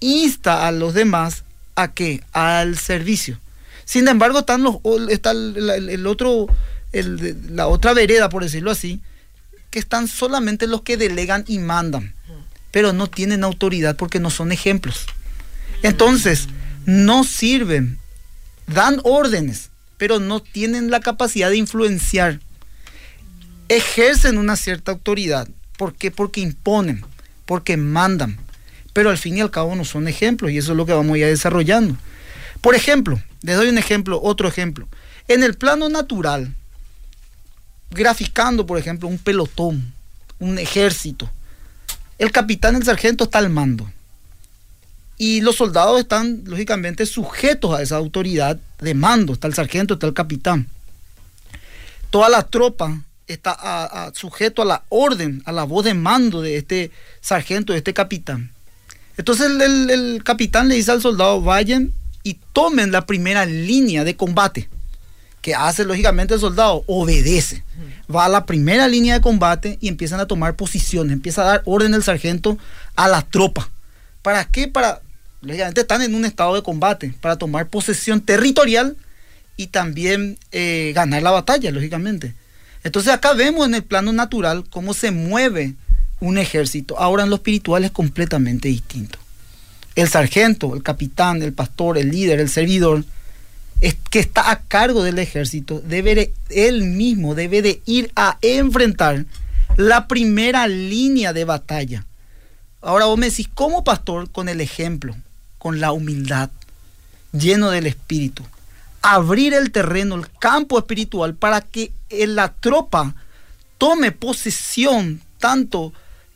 insta 0.00 0.66
a 0.66 0.72
los 0.72 0.94
demás 0.94 1.44
a 1.74 1.92
qué? 1.92 2.22
Al 2.32 2.76
servicio. 2.76 3.40
Sin 3.84 4.08
embargo, 4.08 4.40
están 4.40 4.62
los, 4.62 4.76
está 5.08 5.30
el, 5.30 6.06
otro, 6.06 6.48
la 6.92 7.68
otra 7.68 7.94
vereda, 7.94 8.28
por 8.28 8.42
decirlo 8.42 8.70
así, 8.70 9.00
que 9.70 9.78
están 9.78 10.08
solamente 10.08 10.66
los 10.66 10.82
que 10.82 10.96
delegan 10.96 11.44
y 11.46 11.58
mandan, 11.58 12.14
pero 12.70 12.92
no 12.92 13.06
tienen 13.06 13.44
autoridad 13.44 13.96
porque 13.96 14.20
no 14.20 14.30
son 14.30 14.52
ejemplos. 14.52 15.06
Entonces, 15.82 16.48
no 16.86 17.24
sirven, 17.24 17.98
dan 18.66 19.00
órdenes, 19.04 19.70
pero 19.96 20.18
no 20.18 20.40
tienen 20.40 20.90
la 20.90 21.00
capacidad 21.00 21.50
de 21.50 21.56
influenciar. 21.56 22.40
Ejercen 23.68 24.38
una 24.38 24.56
cierta 24.56 24.92
autoridad. 24.92 25.48
¿Por 25.76 25.94
qué? 25.94 26.10
Porque 26.10 26.40
imponen, 26.40 27.04
porque 27.44 27.76
mandan, 27.76 28.38
pero 28.92 29.10
al 29.10 29.18
fin 29.18 29.36
y 29.36 29.40
al 29.40 29.50
cabo 29.50 29.76
no 29.76 29.84
son 29.84 30.08
ejemplos 30.08 30.50
y 30.50 30.58
eso 30.58 30.72
es 30.72 30.76
lo 30.76 30.86
que 30.86 30.92
vamos 30.92 31.16
a 31.16 31.26
desarrollando. 31.26 31.96
Por 32.60 32.74
ejemplo, 32.74 33.20
les 33.42 33.56
doy 33.56 33.68
un 33.68 33.78
ejemplo, 33.78 34.20
otro 34.22 34.48
ejemplo. 34.48 34.88
En 35.28 35.42
el 35.42 35.54
plano 35.54 35.88
natural, 35.88 36.54
graficando, 37.90 38.66
por 38.66 38.78
ejemplo, 38.78 39.08
un 39.08 39.18
pelotón, 39.18 39.92
un 40.38 40.58
ejército, 40.58 41.30
el 42.18 42.32
capitán, 42.32 42.76
el 42.76 42.84
sargento 42.84 43.24
está 43.24 43.38
al 43.38 43.48
mando. 43.50 43.90
Y 45.16 45.40
los 45.40 45.56
soldados 45.56 45.98
están, 46.00 46.42
lógicamente, 46.46 47.04
sujetos 47.06 47.76
a 47.76 47.82
esa 47.82 47.96
autoridad 47.96 48.58
de 48.80 48.94
mando. 48.94 49.32
Está 49.32 49.48
el 49.48 49.54
sargento, 49.54 49.94
está 49.94 50.06
el 50.06 50.14
capitán. 50.14 50.68
Toda 52.10 52.28
la 52.28 52.42
tropa 52.44 53.02
está 53.26 53.50
a- 53.52 54.12
sujeto 54.14 54.62
a 54.62 54.64
la 54.64 54.82
orden, 54.88 55.42
a 55.44 55.52
la 55.52 55.64
voz 55.64 55.84
de 55.84 55.94
mando 55.94 56.40
de 56.40 56.56
este 56.56 56.90
sargento, 57.20 57.72
de 57.72 57.78
este 57.78 57.94
capitán. 57.94 58.50
Entonces 59.16 59.46
el- 59.50 59.90
el 59.90 60.22
capitán 60.24 60.68
le 60.68 60.76
dice 60.76 60.92
al 60.92 61.02
soldado, 61.02 61.40
vayan 61.42 61.92
y 62.22 62.34
tomen 62.52 62.92
la 62.92 63.04
primera 63.04 63.44
línea 63.44 64.04
de 64.04 64.16
combate. 64.16 64.68
Que 65.48 65.54
hace 65.54 65.82
lógicamente 65.86 66.34
el 66.34 66.40
soldado? 66.40 66.84
Obedece. 66.86 67.64
Va 68.14 68.26
a 68.26 68.28
la 68.28 68.44
primera 68.44 68.86
línea 68.86 69.14
de 69.14 69.22
combate 69.22 69.78
y 69.80 69.88
empiezan 69.88 70.20
a 70.20 70.26
tomar 70.26 70.56
posiciones. 70.56 71.14
Empieza 71.14 71.40
a 71.40 71.46
dar 71.46 71.62
orden 71.64 71.94
el 71.94 72.02
sargento 72.02 72.58
a 72.96 73.08
la 73.08 73.22
tropa. 73.22 73.70
¿Para 74.20 74.44
qué? 74.44 74.68
Para, 74.68 75.00
lógicamente 75.40 75.80
están 75.80 76.02
en 76.02 76.14
un 76.14 76.26
estado 76.26 76.54
de 76.54 76.62
combate, 76.62 77.14
para 77.22 77.36
tomar 77.36 77.68
posesión 77.68 78.20
territorial 78.20 78.98
y 79.56 79.68
también 79.68 80.38
eh, 80.52 80.92
ganar 80.94 81.22
la 81.22 81.30
batalla, 81.30 81.70
lógicamente. 81.70 82.34
Entonces 82.84 83.10
acá 83.10 83.32
vemos 83.32 83.66
en 83.66 83.74
el 83.74 83.82
plano 83.82 84.12
natural 84.12 84.64
cómo 84.68 84.92
se 84.92 85.12
mueve 85.12 85.76
un 86.20 86.36
ejército. 86.36 86.98
Ahora 86.98 87.22
en 87.22 87.30
lo 87.30 87.36
espiritual 87.36 87.84
es 87.84 87.90
completamente 87.90 88.68
distinto. 88.68 89.18
El 89.94 90.10
sargento, 90.10 90.74
el 90.74 90.82
capitán, 90.82 91.42
el 91.42 91.54
pastor, 91.54 91.96
el 91.96 92.10
líder, 92.10 92.38
el 92.38 92.50
servidor, 92.50 93.02
que 94.10 94.18
está 94.18 94.50
a 94.50 94.60
cargo 94.60 95.02
del 95.02 95.18
ejército, 95.18 95.80
debe 95.84 96.14
de- 96.14 96.34
él 96.50 96.84
mismo 96.84 97.34
debe 97.34 97.62
de 97.62 97.80
ir 97.86 98.10
a 98.16 98.38
enfrentar 98.42 99.24
la 99.76 100.08
primera 100.08 100.66
línea 100.66 101.32
de 101.32 101.44
batalla. 101.44 102.04
Ahora 102.80 103.06
vos 103.06 103.18
me 103.18 103.30
¿cómo 103.54 103.84
pastor? 103.84 104.30
Con 104.30 104.48
el 104.48 104.60
ejemplo, 104.60 105.14
con 105.58 105.80
la 105.80 105.92
humildad, 105.92 106.50
lleno 107.32 107.70
del 107.70 107.86
espíritu. 107.86 108.42
Abrir 109.02 109.54
el 109.54 109.70
terreno, 109.70 110.16
el 110.16 110.28
campo 110.38 110.78
espiritual, 110.78 111.34
para 111.34 111.60
que 111.60 111.92
eh, 112.10 112.26
la 112.26 112.52
tropa 112.52 113.14
tome 113.78 114.10
posesión 114.10 115.20
tanto 115.38 115.92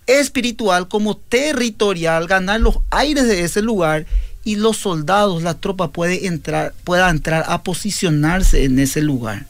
espiritual 0.07 0.89
como 0.89 1.17
territorial, 1.17 2.27
ganar 2.27 2.61
los 2.61 2.79
aires 2.91 3.27
de 3.27 3.43
ese 3.43 3.63
lugar 3.63 4.07
y 4.45 4.57
los 4.57 4.77
soldados, 4.77 5.43
la 5.43 5.55
tropa 5.55 5.91
puede 5.91 6.27
entrar, 6.27 6.75
pueda 6.85 7.09
entrar 7.11 7.45
a 7.47 7.63
posicionarse 7.63 8.65
en 8.65 8.79
ese 8.79 9.01
lugar. 9.01 9.47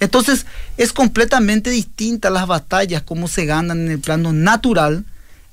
Entonces 0.00 0.46
es 0.76 0.92
completamente 0.92 1.70
distinta 1.70 2.28
las 2.30 2.46
batallas, 2.46 3.02
cómo 3.02 3.28
se 3.28 3.46
ganan 3.46 3.82
en 3.82 3.90
el 3.92 4.00
plano 4.00 4.32
natural 4.32 5.04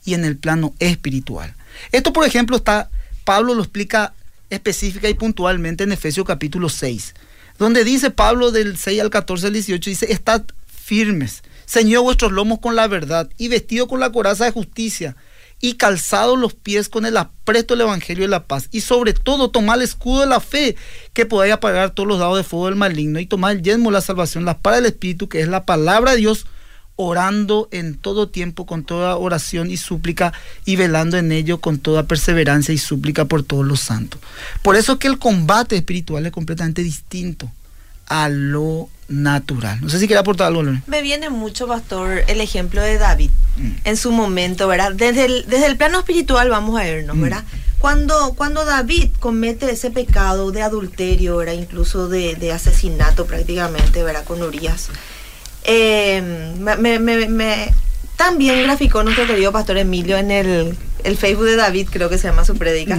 y 0.06 0.16
en 0.16 0.26
el 0.26 0.38
plano 0.38 0.74
espiritual. 0.80 1.54
Esto, 1.92 2.14
por 2.14 2.26
ejemplo, 2.26 2.58
está, 2.58 2.90
Pablo 3.24 3.54
lo 3.54 3.62
explica 3.62 4.14
específica 4.50 5.08
y 5.08 5.14
puntualmente 5.14 5.84
en 5.84 5.92
Efesios 5.92 6.26
capítulo 6.26 6.70
6, 6.70 7.14
donde 7.60 7.84
dice 7.84 8.10
Pablo 8.10 8.52
del 8.52 8.78
6 8.78 9.02
al 9.02 9.10
14 9.12 9.48
al 9.48 9.54
18, 9.54 9.90
dice, 9.90 10.12
estad 10.12 10.42
firmes, 10.66 11.44
ceñido 11.68 12.02
vuestros 12.02 12.32
lomos 12.32 12.60
con 12.60 12.76
la 12.76 12.88
verdad 12.88 13.30
y 13.38 13.50
vestido 13.50 13.88
con 13.88 14.00
la 14.00 14.12
coraza 14.12 14.46
de 14.46 14.52
justicia 14.52 15.16
y 15.62 15.74
calzados 15.74 16.40
los 16.40 16.54
pies 16.54 16.90
con 16.90 17.06
el 17.06 17.18
apresto 17.18 17.74
del 17.74 17.82
evangelio 17.82 18.24
de 18.24 18.30
la 18.30 18.46
paz 18.46 18.70
y 18.72 18.82
sobre 18.82 19.14
todo 19.14 19.50
tomad 19.50 19.78
el 19.78 19.84
escudo 19.84 20.22
de 20.22 20.28
la 20.28 20.40
fe 20.40 20.76
que 21.14 21.26
podáis 21.26 21.54
apagar 21.54 21.92
todos 21.92 22.08
los 22.08 22.20
dados 22.20 22.38
de 22.38 22.44
fuego 22.44 22.68
del 22.68 22.76
maligno 22.76 23.20
y 23.20 23.26
tomad 23.26 23.52
el 23.52 23.62
yelmo 23.62 23.90
de 23.90 23.96
la 23.96 24.02
salvación, 24.02 24.46
la 24.46 24.54
espada 24.54 24.78
del 24.78 24.86
espíritu 24.86 25.28
que 25.28 25.42
es 25.42 25.48
la 25.48 25.66
palabra 25.66 26.12
de 26.12 26.18
Dios 26.18 26.46
orando 27.02 27.70
en 27.72 27.96
todo 27.96 28.28
tiempo 28.28 28.66
con 28.66 28.84
toda 28.84 29.16
oración 29.16 29.72
y 29.72 29.78
súplica 29.78 30.34
y 30.66 30.76
velando 30.76 31.18
en 31.18 31.32
ello 31.32 31.62
con 31.62 31.80
toda 31.80 32.04
perseverancia 32.04 32.74
y 32.74 32.78
súplica 32.78 33.24
por 33.24 33.44
todos 33.44 33.66
los 33.66 33.80
santos. 33.80 34.20
Por 34.62 34.76
eso 34.76 34.94
es 34.94 35.00
que 35.00 35.08
el 35.08 35.18
combate 35.18 35.78
espiritual 35.78 36.26
es 36.26 36.34
completamente 36.34 36.84
distinto 36.84 37.50
a 38.08 38.28
lo 38.28 38.90
natural. 39.10 39.80
No 39.82 39.90
sé 39.90 40.00
si 40.00 40.08
quiere 40.08 40.20
aportar 40.20 40.48
algo, 40.48 40.62
Lorena. 40.64 40.84
Me 40.88 41.02
viene 41.02 41.30
mucho, 41.30 41.68
pastor, 41.68 42.24
el 42.28 42.40
ejemplo 42.42 42.82
de 42.82 42.98
David 42.98 43.32
Mm. 43.58 43.72
en 43.84 43.98
su 43.98 44.12
momento, 44.12 44.68
¿verdad? 44.68 44.94
Desde 44.94 45.26
el, 45.26 45.46
desde 45.48 45.66
el 45.66 45.76
plano 45.76 46.00
espiritual 46.00 46.50
vamos 46.50 46.80
a 46.80 46.88
irnos, 46.88 47.18
Mm. 47.18 47.22
¿verdad? 47.22 47.44
Cuando, 47.80 48.34
cuando 48.36 48.64
David 48.66 49.10
comete 49.20 49.72
ese 49.72 49.90
pecado 49.92 50.52
de 50.52 50.62
adulterio, 50.62 51.38
¿verdad? 51.38 51.54
Incluso 51.54 52.08
de, 52.08 52.36
de 52.36 52.52
asesinato 52.52 53.26
prácticamente, 53.26 54.04
¿verdad? 54.04 54.24
Con 54.26 54.42
Urias. 54.44 54.90
Eh, 55.64 56.22
me, 56.60 57.00
me- 57.00 57.28
me- 57.28 57.74
también 58.16 58.64
graficó 58.64 59.02
nuestro 59.04 59.26
querido 59.28 59.52
pastor 59.54 59.78
Emilio 59.78 60.18
en 60.18 60.30
el, 60.32 60.78
el 61.06 61.18
Facebook 61.18 61.46
de 61.46 61.56
David, 61.56 61.88
creo 61.90 62.10
que 62.10 62.18
se 62.18 62.28
llama 62.28 62.44
su 62.44 62.58
predica. 62.58 62.98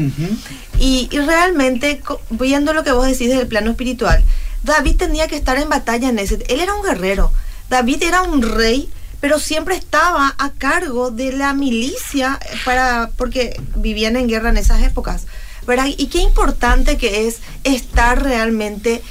Y, 0.78 1.08
y 1.12 1.18
realmente, 1.18 2.00
viendo 2.30 2.72
lo 2.72 2.82
que 2.84 2.92
vos 2.92 3.06
decís 3.06 3.28
desde 3.28 3.42
el 3.42 3.48
plano 3.48 3.70
espiritual, 3.70 4.22
David 4.62 4.96
tenía 4.96 5.28
que 5.28 5.36
estar 5.36 5.58
en 5.58 5.68
batalla 5.68 6.08
en 6.08 6.18
ese. 6.18 6.44
Él 6.48 6.60
era 6.60 6.74
un 6.74 6.82
guerrero. 6.82 7.32
David 7.68 8.02
era 8.02 8.22
un 8.22 8.42
rey, 8.42 8.90
pero 9.20 9.38
siempre 9.38 9.76
estaba 9.76 10.34
a 10.38 10.50
cargo 10.50 11.10
de 11.10 11.32
la 11.32 11.54
milicia 11.54 12.38
para 12.64 13.10
porque 13.16 13.60
vivían 13.76 14.16
en 14.16 14.28
guerra 14.28 14.50
en 14.50 14.56
esas 14.56 14.82
épocas. 14.82 15.26
¿verdad? 15.66 15.86
Y 15.96 16.06
qué 16.06 16.18
importante 16.18 16.98
que 16.98 17.26
es 17.26 17.38
estar 17.64 18.22
realmente 18.22 19.02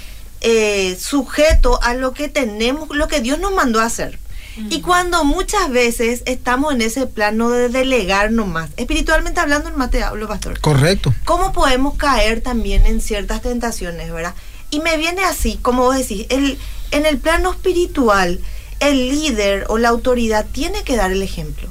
eh, 0.41 0.97
sujeto 0.99 1.81
a 1.81 1.93
lo 1.93 2.13
que 2.13 2.27
tenemos, 2.27 2.89
lo 2.89 3.07
que 3.07 3.21
Dios 3.21 3.39
nos 3.39 3.53
mandó 3.53 3.79
a 3.79 3.85
hacer. 3.85 4.19
Y 4.69 4.81
cuando 4.81 5.23
muchas 5.23 5.69
veces 5.69 6.21
estamos 6.25 6.73
en 6.73 6.81
ese 6.81 7.05
plano 7.05 7.49
de 7.49 7.69
delegar 7.69 8.29
nomás, 8.31 8.69
espiritualmente 8.75 9.39
hablando, 9.39 9.69
nomás 9.69 9.89
te 9.89 10.03
hablo, 10.03 10.27
pastor 10.27 10.59
Correcto. 10.59 11.13
cómo 11.23 11.53
podemos 11.53 11.95
caer 11.95 12.41
también 12.41 12.85
en 12.85 12.99
ciertas 12.99 13.41
tentaciones, 13.41 14.11
¿verdad? 14.11 14.33
Y 14.71 14.79
me 14.81 14.97
viene 14.97 15.23
así, 15.23 15.57
como 15.61 15.83
vos 15.83 15.97
decís, 15.97 16.25
el, 16.29 16.57
en 16.91 17.05
el 17.05 17.17
plano 17.17 17.51
espiritual, 17.51 18.39
el 18.79 19.09
líder 19.09 19.65
o 19.69 19.77
la 19.77 19.89
autoridad 19.89 20.45
tiene 20.51 20.83
que 20.83 20.95
dar 20.95 21.11
el 21.11 21.21
ejemplo. 21.21 21.67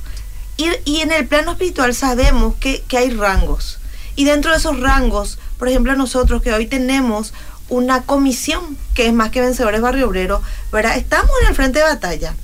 Y, 0.57 0.69
y 0.85 1.01
en 1.01 1.13
el 1.13 1.27
plano 1.27 1.53
espiritual 1.53 1.95
sabemos 1.95 2.57
que, 2.57 2.83
que 2.89 2.99
hay 2.99 3.11
rangos. 3.11 3.79
Y 4.17 4.25
dentro 4.25 4.51
de 4.51 4.59
esos 4.59 4.81
rangos, 4.81 5.39
por 5.59 5.69
ejemplo, 5.69 5.95
nosotros 5.95 6.43
que 6.43 6.53
hoy 6.53 6.67
tenemos 6.67 7.33
una 7.69 8.03
comisión 8.03 8.77
que 8.95 9.07
es 9.07 9.13
más 9.13 9.31
que 9.31 9.41
vencedores 9.41 9.81
barrio 9.81 10.09
obrero, 10.09 10.43
¿verdad? 10.73 10.97
Estamos 10.97 11.31
en 11.43 11.49
el 11.49 11.55
frente 11.55 11.79
de 11.79 11.85
batalla. 11.85 12.35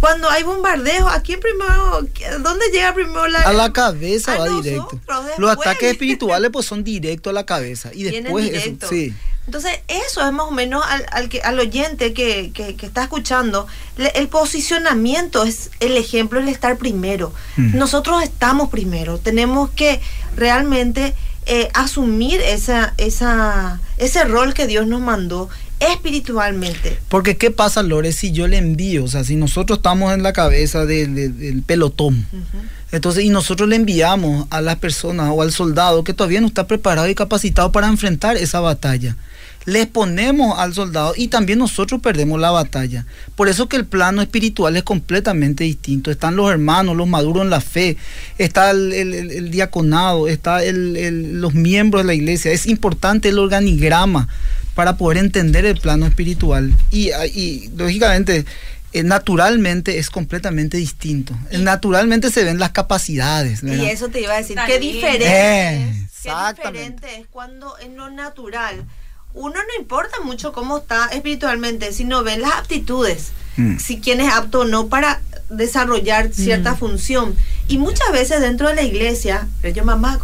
Cuando 0.00 0.30
hay 0.30 0.42
bombardeo, 0.42 1.06
¿a 1.08 1.20
quién 1.20 1.40
primero? 1.40 2.00
¿Dónde 2.40 2.66
llega 2.72 2.94
primero 2.94 3.28
la... 3.28 3.40
A 3.40 3.52
la 3.52 3.70
cabeza 3.70 4.32
A 4.32 4.38
va 4.38 4.46
nosotros, 4.46 4.64
directo. 4.64 5.00
Los 5.36 5.50
ataques 5.50 5.92
espirituales 5.92 6.50
pues 6.50 6.64
son 6.64 6.82
directos 6.82 7.30
a 7.30 7.34
la 7.34 7.44
cabeza 7.44 7.90
y 7.92 8.04
después 8.04 8.50
eso, 8.50 8.88
sí. 8.88 9.14
Entonces, 9.46 9.72
eso 9.88 10.24
es 10.24 10.32
más 10.32 10.46
o 10.46 10.50
menos 10.52 10.84
al, 10.88 11.04
al, 11.10 11.28
que, 11.28 11.40
al 11.42 11.58
oyente 11.58 12.12
que, 12.12 12.52
que- 12.54 12.76
que 12.76 12.86
está 12.86 13.02
escuchando. 13.02 13.66
le- 13.96 14.12
el 14.14 14.28
posicionamiento 14.28 15.42
es 15.44 15.70
el 15.80 15.96
ejemplo, 15.96 16.38
el 16.38 16.48
estar 16.48 16.76
primero. 16.76 17.32
Mm. 17.56 17.76
Nosotros 17.76 18.22
estamos 18.22 18.70
primero. 18.70 19.18
Tenemos 19.18 19.70
que 19.70 20.00
realmente 20.36 21.14
eh, 21.46 21.68
asumir 21.74 22.40
esa, 22.40 22.94
esa, 22.98 23.80
ese 23.98 24.22
rol 24.24 24.54
que 24.54 24.66
Dios 24.68 24.86
nos 24.86 25.00
mandó 25.00 25.48
espiritualmente. 25.80 26.98
Porque 27.08 27.36
¿qué 27.36 27.50
pasa, 27.50 27.82
Lore, 27.82 28.12
si 28.12 28.32
yo 28.32 28.46
le 28.46 28.58
envío? 28.58 29.04
O 29.04 29.08
sea, 29.08 29.24
si 29.24 29.36
nosotros 29.36 29.78
estamos 29.78 30.12
en 30.14 30.22
la 30.22 30.32
cabeza 30.32 30.84
del 30.86 31.62
pelotón, 31.66 32.26
entonces, 32.92 33.24
y 33.24 33.30
nosotros 33.30 33.68
le 33.68 33.76
enviamos 33.76 34.46
a 34.50 34.60
las 34.60 34.76
personas 34.76 35.30
o 35.32 35.42
al 35.42 35.52
soldado 35.52 36.02
que 36.04 36.12
todavía 36.12 36.40
no 36.40 36.46
está 36.48 36.66
preparado 36.66 37.08
y 37.08 37.14
capacitado 37.14 37.72
para 37.72 37.86
enfrentar 37.88 38.36
esa 38.36 38.60
batalla. 38.60 39.16
Les 39.66 39.86
ponemos 39.86 40.58
al 40.58 40.72
soldado 40.72 41.12
y 41.16 41.28
también 41.28 41.58
nosotros 41.58 42.00
perdemos 42.00 42.40
la 42.40 42.50
batalla. 42.50 43.04
Por 43.36 43.48
eso 43.48 43.68
que 43.68 43.76
el 43.76 43.84
plano 43.84 44.22
espiritual 44.22 44.74
es 44.76 44.82
completamente 44.84 45.64
distinto. 45.64 46.10
Están 46.10 46.34
los 46.34 46.50
hermanos, 46.50 46.96
los 46.96 47.06
maduros 47.06 47.42
en 47.44 47.50
la 47.50 47.60
fe, 47.60 47.96
está 48.38 48.70
el, 48.70 48.92
el- 48.92 49.12
el- 49.14 49.30
el 49.30 49.50
diaconado, 49.50 50.28
está 50.28 50.64
el- 50.64 50.96
el- 50.96 51.40
los 51.42 51.52
miembros 51.54 52.02
de 52.02 52.06
la 52.06 52.14
iglesia. 52.14 52.52
Es 52.52 52.66
importante 52.66 53.28
el 53.28 53.38
organigrama 53.38 54.28
para 54.74 54.96
poder 54.96 55.18
entender 55.18 55.66
el 55.66 55.78
plano 55.78 56.06
espiritual. 56.06 56.72
Y, 56.90 57.10
y, 57.34 57.70
lógicamente, 57.76 58.46
eh, 58.94 59.02
naturalmente 59.02 59.98
es 59.98 60.08
completamente 60.08 60.78
distinto. 60.78 61.36
Y- 61.52 61.58
naturalmente 61.58 62.30
se 62.30 62.44
ven 62.44 62.58
las 62.58 62.70
capacidades. 62.70 63.62
Y 63.62 63.84
eso 63.84 64.08
te 64.08 64.22
iba 64.22 64.32
a 64.34 64.38
decir. 64.38 64.56
Qué 64.66 64.78
diferente, 64.78 65.26
Eh, 65.28 65.92
qué 65.92 66.06
exactamente. 66.30 66.70
diferente 67.06 67.20
es 67.20 67.26
cuando 67.30 67.78
en 67.78 67.96
lo 67.96 68.10
natural 68.10 68.84
uno 69.34 69.54
no 69.54 69.80
importa 69.80 70.20
mucho 70.24 70.52
cómo 70.52 70.78
está 70.78 71.06
espiritualmente, 71.12 71.92
sino 71.92 72.22
ven 72.22 72.42
las 72.42 72.54
aptitudes, 72.54 73.32
Mm. 73.56 73.78
si 73.78 74.00
quién 74.00 74.20
es 74.20 74.32
apto 74.32 74.60
o 74.60 74.64
no 74.64 74.86
para 74.86 75.20
desarrollar 75.48 76.32
cierta 76.32 76.76
función. 76.76 77.34
Y 77.66 77.78
muchas 77.78 78.10
veces 78.12 78.40
dentro 78.40 78.68
de 78.68 78.74
la 78.76 78.82
iglesia, 78.82 79.48
pero 79.60 79.74
yo 79.74 79.84
mamá, 79.84 80.18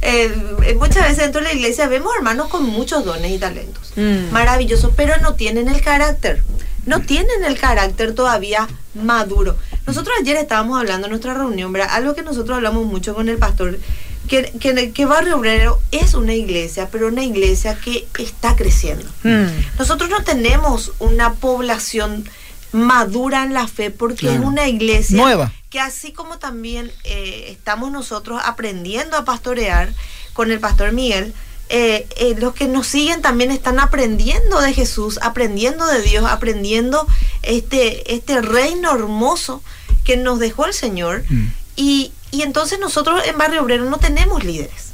eh, 0.00 0.32
eh, 0.64 0.74
muchas 0.74 1.02
veces 1.02 1.18
dentro 1.18 1.40
de 1.40 1.48
la 1.48 1.52
iglesia 1.54 1.88
vemos 1.88 2.12
hermanos 2.16 2.48
con 2.48 2.64
muchos 2.64 3.04
dones 3.04 3.32
y 3.32 3.38
talentos, 3.38 3.92
Mm. 3.96 4.30
maravillosos, 4.32 4.92
pero 4.96 5.18
no 5.18 5.34
tienen 5.34 5.68
el 5.68 5.80
carácter, 5.82 6.42
no 6.86 7.00
tienen 7.00 7.44
el 7.44 7.58
carácter 7.58 8.14
todavía 8.14 8.68
maduro. 8.94 9.56
Nosotros 9.86 10.14
ayer 10.20 10.36
estábamos 10.36 10.78
hablando 10.78 11.06
en 11.06 11.10
nuestra 11.10 11.34
reunión, 11.34 11.72
¿verdad? 11.72 11.90
Algo 11.92 12.14
que 12.14 12.22
nosotros 12.22 12.56
hablamos 12.56 12.86
mucho 12.86 13.14
con 13.14 13.28
el 13.28 13.38
pastor, 13.38 13.78
que, 14.28 14.52
que, 14.60 14.92
que 14.92 15.06
Barrio 15.06 15.36
Obrero 15.36 15.80
es 15.90 16.14
una 16.14 16.34
iglesia, 16.34 16.88
pero 16.92 17.08
una 17.08 17.24
iglesia 17.24 17.76
que 17.82 18.06
está 18.18 18.54
creciendo. 18.54 19.04
Mm. 19.24 19.46
Nosotros 19.78 20.08
no 20.10 20.22
tenemos 20.22 20.92
una 21.00 21.34
población 21.34 22.28
madura 22.72 23.44
en 23.44 23.54
la 23.54 23.66
fe 23.66 23.90
porque 23.90 24.26
Claro. 24.26 24.40
es 24.40 24.46
una 24.46 24.68
iglesia 24.68 25.16
Nueva. 25.16 25.52
que 25.70 25.80
así 25.80 26.12
como 26.12 26.38
también 26.38 26.92
eh, 27.04 27.46
estamos 27.48 27.90
nosotros 27.90 28.40
aprendiendo 28.44 29.16
a 29.16 29.24
pastorear 29.24 29.92
con 30.34 30.52
el 30.52 30.60
pastor 30.60 30.92
Miguel, 30.92 31.32
eh, 31.70 32.06
eh, 32.16 32.34
los 32.38 32.54
que 32.54 32.66
nos 32.68 32.86
siguen 32.86 33.20
también 33.22 33.50
están 33.50 33.78
aprendiendo 33.80 34.60
de 34.60 34.72
Jesús, 34.72 35.18
aprendiendo 35.22 35.86
de 35.86 36.02
Dios, 36.02 36.24
aprendiendo 36.30 37.06
este, 37.42 38.14
este 38.14 38.40
reino 38.40 38.94
hermoso 38.94 39.62
que 40.04 40.16
nos 40.16 40.38
dejó 40.38 40.66
el 40.66 40.72
Señor. 40.74 41.24
Mm. 41.28 41.46
Y, 41.76 42.12
y 42.30 42.42
entonces 42.42 42.78
nosotros 42.78 43.22
en 43.26 43.36
Barrio 43.38 43.62
Obrero 43.62 43.84
no 43.88 43.98
tenemos 43.98 44.44
líderes. 44.44 44.88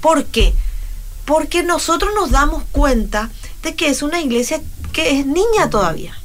¿Por 0.00 0.24
qué? 0.26 0.54
Porque 1.24 1.62
nosotros 1.62 2.12
nos 2.14 2.30
damos 2.30 2.62
cuenta 2.72 3.30
de 3.62 3.74
que 3.74 3.88
es 3.88 4.02
una 4.02 4.20
iglesia 4.20 4.60
que 4.92 5.18
es 5.18 5.26
niña 5.26 5.70
todavía. 5.70 6.16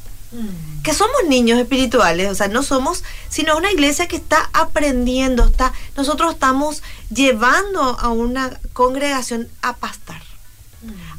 Que 0.84 0.94
somos 0.94 1.16
niños 1.28 1.60
espirituales, 1.60 2.30
o 2.32 2.36
sea, 2.36 2.48
no 2.48 2.64
somos, 2.64 3.04
sino 3.30 3.58
una 3.58 3.72
iglesia 3.72 4.08
que 4.08 4.16
está 4.16 4.50
aprendiendo, 4.54 5.46
está, 5.46 5.74
nosotros 5.98 6.34
estamos 6.34 6.82
llevando 7.14 7.82
a 8.00 8.08
una 8.10 8.58
congregación 8.74 9.50
a 9.62 9.76
pastar, 9.76 10.22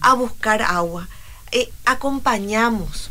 a 0.00 0.14
buscar 0.14 0.62
agua, 0.62 1.08
eh, 1.52 1.70
acompañamos. 1.84 3.10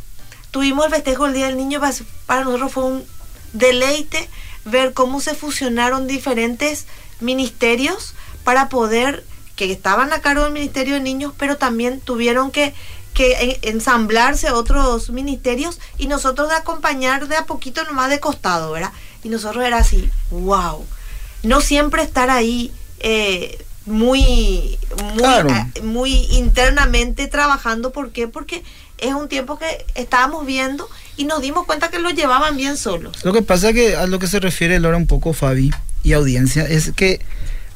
Tuvimos 0.50 0.86
el 0.86 0.90
festejo 0.92 1.24
del 1.24 1.34
Día 1.34 1.46
del 1.46 1.56
Niño, 1.56 1.80
para- 1.80 1.94
para 2.26 2.44
nosotros 2.44 2.72
fue 2.72 2.84
un 2.84 3.04
deleite 3.52 4.28
ver 4.64 4.92
cómo 4.92 5.20
se 5.20 5.34
fusionaron 5.34 6.06
diferentes 6.06 6.86
ministerios 7.20 8.14
para 8.44 8.68
poder, 8.68 9.24
que 9.56 9.70
estaban 9.72 10.12
a 10.12 10.20
cargo 10.20 10.44
del 10.44 10.52
Ministerio 10.52 10.94
de 10.94 11.00
Niños, 11.00 11.32
pero 11.38 11.56
también 11.56 12.00
tuvieron 12.00 12.50
que, 12.50 12.74
que 13.14 13.58
en- 13.62 13.74
ensamblarse 13.76 14.50
otros 14.52 15.10
ministerios 15.10 15.78
y 15.98 16.06
nosotros 16.06 16.48
de 16.48 16.54
acompañar 16.56 17.28
de 17.28 17.36
a 17.36 17.44
poquito 17.46 17.84
nomás 17.84 18.08
de 18.10 18.20
costado, 18.20 18.70
¿verdad? 18.72 18.92
Y 19.24 19.28
nosotros 19.28 19.64
era 19.64 19.78
así, 19.78 20.08
wow. 20.30 20.86
No 21.42 21.60
siempre 21.60 22.02
estar 22.02 22.30
ahí 22.30 22.72
eh, 23.00 23.64
muy, 23.86 24.78
muy, 25.04 25.18
Claro. 25.18 25.50
eh, 25.50 25.82
muy 25.82 26.12
internamente 26.30 27.26
trabajando. 27.26 27.90
¿Por 27.92 28.10
qué? 28.12 28.28
Porque 28.28 28.62
es 28.98 29.14
un 29.14 29.28
tiempo 29.28 29.58
que 29.58 29.86
estábamos 29.94 30.44
viendo 30.46 30.88
y 31.18 31.24
nos 31.24 31.42
dimos 31.42 31.66
cuenta 31.66 31.90
que 31.90 31.98
lo 31.98 32.10
llevaban 32.10 32.56
bien 32.56 32.76
solos. 32.76 33.24
Lo 33.24 33.32
que 33.32 33.42
pasa 33.42 33.72
que 33.72 33.96
a 33.96 34.06
lo 34.06 34.18
que 34.18 34.28
se 34.28 34.40
refiere 34.40 34.80
Laura 34.80 34.96
un 34.96 35.08
poco 35.08 35.34
Fabi 35.34 35.70
y 36.04 36.12
audiencia 36.12 36.64
es 36.64 36.92
que 36.92 37.20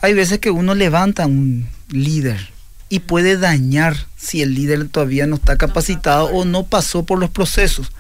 hay 0.01 0.15
veces 0.15 0.39
que 0.39 0.51
uno 0.51 0.75
levanta 0.75 1.27
un 1.27 1.67
líder 1.91 2.51
y 2.89 3.01
puede 3.01 3.37
dañar 3.37 3.97
si 4.17 4.43
el 4.43 4.55
líder 4.55 4.89
todavía 4.89 5.27
no 5.27 5.37
está 5.37 5.57
capacitado 5.57 6.27
o 6.27 6.45
no 6.45 6.65
pasó 6.65 7.05
por 7.05 7.19
los 7.19 7.31
procesos. 7.31 7.91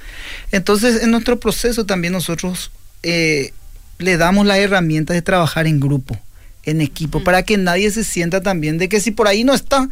Entonces 0.52 1.02
en 1.02 1.10
nuestro 1.10 1.40
proceso 1.40 1.86
también 1.86 2.12
nosotros 2.12 2.70
eh, 3.02 3.52
le 3.98 4.16
damos 4.16 4.46
la 4.46 4.58
herramienta 4.58 5.12
de 5.12 5.22
trabajar 5.22 5.66
en 5.66 5.80
grupo, 5.80 6.16
en 6.62 6.80
equipo, 6.80 7.24
para 7.24 7.42
que 7.42 7.56
nadie 7.56 7.90
se 7.90 8.04
sienta 8.04 8.42
también 8.42 8.78
de 8.78 8.88
que 8.88 9.00
si 9.00 9.10
por 9.10 9.26
ahí 9.26 9.42
no 9.42 9.54
está 9.54 9.88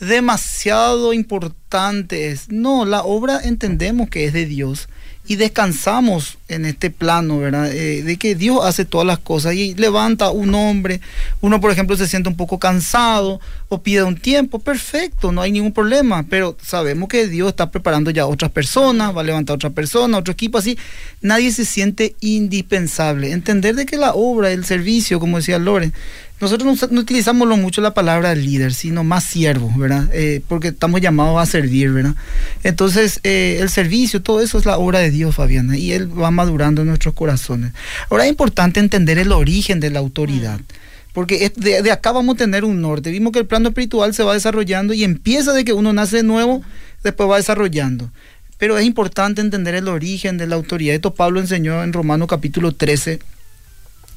demasiado 0.00 1.12
importante 1.12 2.28
es. 2.28 2.50
No, 2.50 2.84
la 2.84 3.02
obra 3.02 3.40
entendemos 3.42 4.08
que 4.08 4.24
es 4.24 4.32
de 4.32 4.46
Dios 4.46 4.88
y 5.26 5.36
descansamos 5.36 6.36
en 6.48 6.66
este 6.66 6.90
plano, 6.90 7.38
¿verdad? 7.38 7.72
Eh, 7.74 8.02
de 8.02 8.16
que 8.18 8.34
Dios 8.34 8.60
hace 8.62 8.84
todas 8.84 9.06
las 9.06 9.18
cosas 9.18 9.54
y 9.54 9.74
levanta 9.74 10.30
un 10.30 10.54
hombre, 10.54 11.00
uno 11.40 11.62
por 11.62 11.70
ejemplo 11.70 11.96
se 11.96 12.06
siente 12.06 12.28
un 12.28 12.36
poco 12.36 12.58
cansado 12.58 13.40
o 13.70 13.82
pide 13.82 14.02
un 14.02 14.16
tiempo, 14.16 14.58
perfecto, 14.58 15.32
no 15.32 15.40
hay 15.40 15.50
ningún 15.50 15.72
problema, 15.72 16.26
pero 16.28 16.56
sabemos 16.62 17.08
que 17.08 17.26
Dios 17.26 17.48
está 17.48 17.70
preparando 17.70 18.10
ya 18.10 18.26
otras 18.26 18.50
personas, 18.50 19.16
va 19.16 19.22
a 19.22 19.24
levantar 19.24 19.56
otra 19.56 19.70
persona, 19.70 20.18
otro 20.18 20.32
equipo 20.32 20.58
así, 20.58 20.78
nadie 21.22 21.50
se 21.52 21.64
siente 21.64 22.16
indispensable, 22.20 23.32
entender 23.32 23.76
de 23.76 23.86
que 23.86 23.96
la 23.96 24.12
obra, 24.12 24.52
el 24.52 24.66
servicio, 24.66 25.20
como 25.20 25.38
decía 25.38 25.58
Loren, 25.58 25.94
nosotros 26.44 26.90
no, 26.90 27.00
utilizamos 27.00 27.48
mucho 27.58 27.80
la 27.80 27.94
palabra 27.94 28.34
líder, 28.34 28.74
sino 28.74 29.02
más 29.02 29.24
siervo, 29.24 29.72
¿verdad? 29.76 30.08
Eh, 30.12 30.42
porque 30.46 30.68
estamos 30.68 31.00
llamados 31.00 31.40
a 31.40 31.46
servir, 31.46 31.90
¿verdad? 31.90 32.14
Entonces, 32.62 33.20
eh, 33.24 33.58
el 33.60 33.70
servicio, 33.70 34.22
todo 34.22 34.40
eso 34.40 34.58
es 34.58 34.66
la 34.66 34.78
obra 34.78 34.98
de 35.00 35.10
Dios, 35.10 35.34
Fabiana, 35.34 35.76
y 35.76 35.92
Él 35.92 36.08
va 36.20 36.30
madurando 36.30 36.82
en 36.82 36.88
nuestros 36.88 37.14
corazones. 37.14 37.72
Ahora 38.10 38.24
es 38.24 38.30
importante 38.30 38.78
entender 38.78 39.18
el 39.18 39.32
origen 39.32 39.80
de 39.80 39.90
la 39.90 40.00
autoridad. 40.00 40.60
Porque 41.14 41.52
de 41.56 41.92
acá 41.92 42.10
vamos 42.10 42.34
a 42.34 42.38
tener 42.38 42.64
un 42.64 42.80
norte. 42.80 43.12
Vimos 43.12 43.32
que 43.32 43.38
el 43.38 43.46
plano 43.46 43.68
espiritual 43.68 44.12
se 44.14 44.24
va 44.24 44.34
desarrollando 44.34 44.94
y 44.94 45.04
empieza 45.04 45.52
de 45.52 45.64
que 45.64 45.72
uno 45.72 45.92
nace 45.92 46.16
de 46.16 46.22
nuevo, 46.24 46.62
después 47.04 47.30
va 47.30 47.36
desarrollando. 47.36 48.10
Pero 48.58 48.76
es 48.78 48.84
importante 48.84 49.40
entender 49.40 49.76
el 49.76 49.86
origen 49.86 50.38
de 50.38 50.48
la 50.48 50.56
autoridad. 50.56 50.94
Esto 50.96 51.14
Pablo 51.14 51.38
enseñó 51.38 51.84
en 51.84 51.92
Romano 51.92 52.26
capítulo 52.26 52.72
13, 52.72 53.20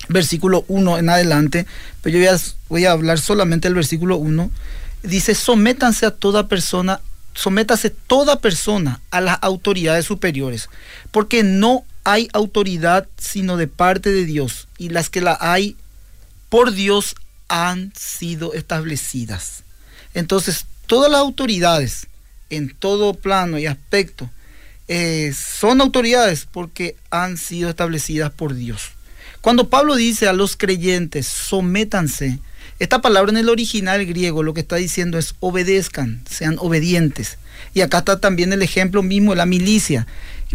versículo 0.10 0.66
1 0.68 0.98
en 0.98 1.10
adelante, 1.10 1.66
pero 2.02 2.18
yo 2.18 2.26
voy 2.26 2.36
a, 2.36 2.42
voy 2.70 2.86
a 2.86 2.92
hablar 2.92 3.20
solamente 3.20 3.68
del 3.68 3.76
versículo 3.76 4.18
1. 4.18 4.50
Dice, 5.04 5.36
sométanse 5.36 6.06
a 6.06 6.12
toda 6.12 6.48
persona, 6.48 7.02
sométase 7.34 7.90
toda 7.90 8.40
persona 8.40 9.00
a 9.12 9.22
las 9.22 9.38
autoridades 9.42 10.06
superiores, 10.06 10.70
porque 11.12 11.44
no 11.44 11.86
hay 12.04 12.30
autoridad 12.34 13.08
sino 13.18 13.58
de 13.58 13.68
parte 13.68 14.12
de 14.12 14.26
Dios, 14.26 14.68
y 14.78 14.90
las 14.90 15.10
que 15.10 15.22
la 15.22 15.38
hay 15.40 15.76
por 16.50 16.72
Dios 16.72 17.16
han 17.48 17.94
sido 17.96 18.54
establecidas. 18.54 19.64
Entonces, 20.14 20.66
todas 20.88 21.12
las 21.12 21.22
autoridades, 21.22 22.08
en 22.50 22.74
todo 22.74 23.14
plano 23.14 23.60
y 23.60 23.66
aspecto, 23.66 24.30
eh, 24.88 25.34
son 25.34 25.82
autoridades 25.82 26.48
porque 26.50 26.96
han 27.12 27.38
sido 27.38 27.70
establecidas 27.70 28.32
por 28.32 28.54
Dios. 28.54 28.92
Cuando 29.42 29.70
Pablo 29.70 29.96
dice 29.96 30.28
a 30.28 30.34
los 30.34 30.58
creyentes, 30.58 31.28
sométanse, 31.28 32.40
esta 32.80 33.02
palabra 33.02 33.32
en 33.32 33.38
el 33.38 33.50
original 33.50 34.06
griego 34.06 34.44
lo 34.44 34.54
que 34.54 34.62
está 34.62 34.76
diciendo 34.76 35.18
es 35.18 35.34
obedezcan, 35.40 36.22
sean 36.30 36.58
obedientes. 36.60 37.40
Y 37.74 37.82
acá 37.82 38.00
está 38.00 38.20
también 38.20 38.54
el 38.54 38.62
ejemplo 38.62 39.02
mismo 39.02 39.32
de 39.32 39.38
la 39.38 39.48
milicia, 39.48 40.06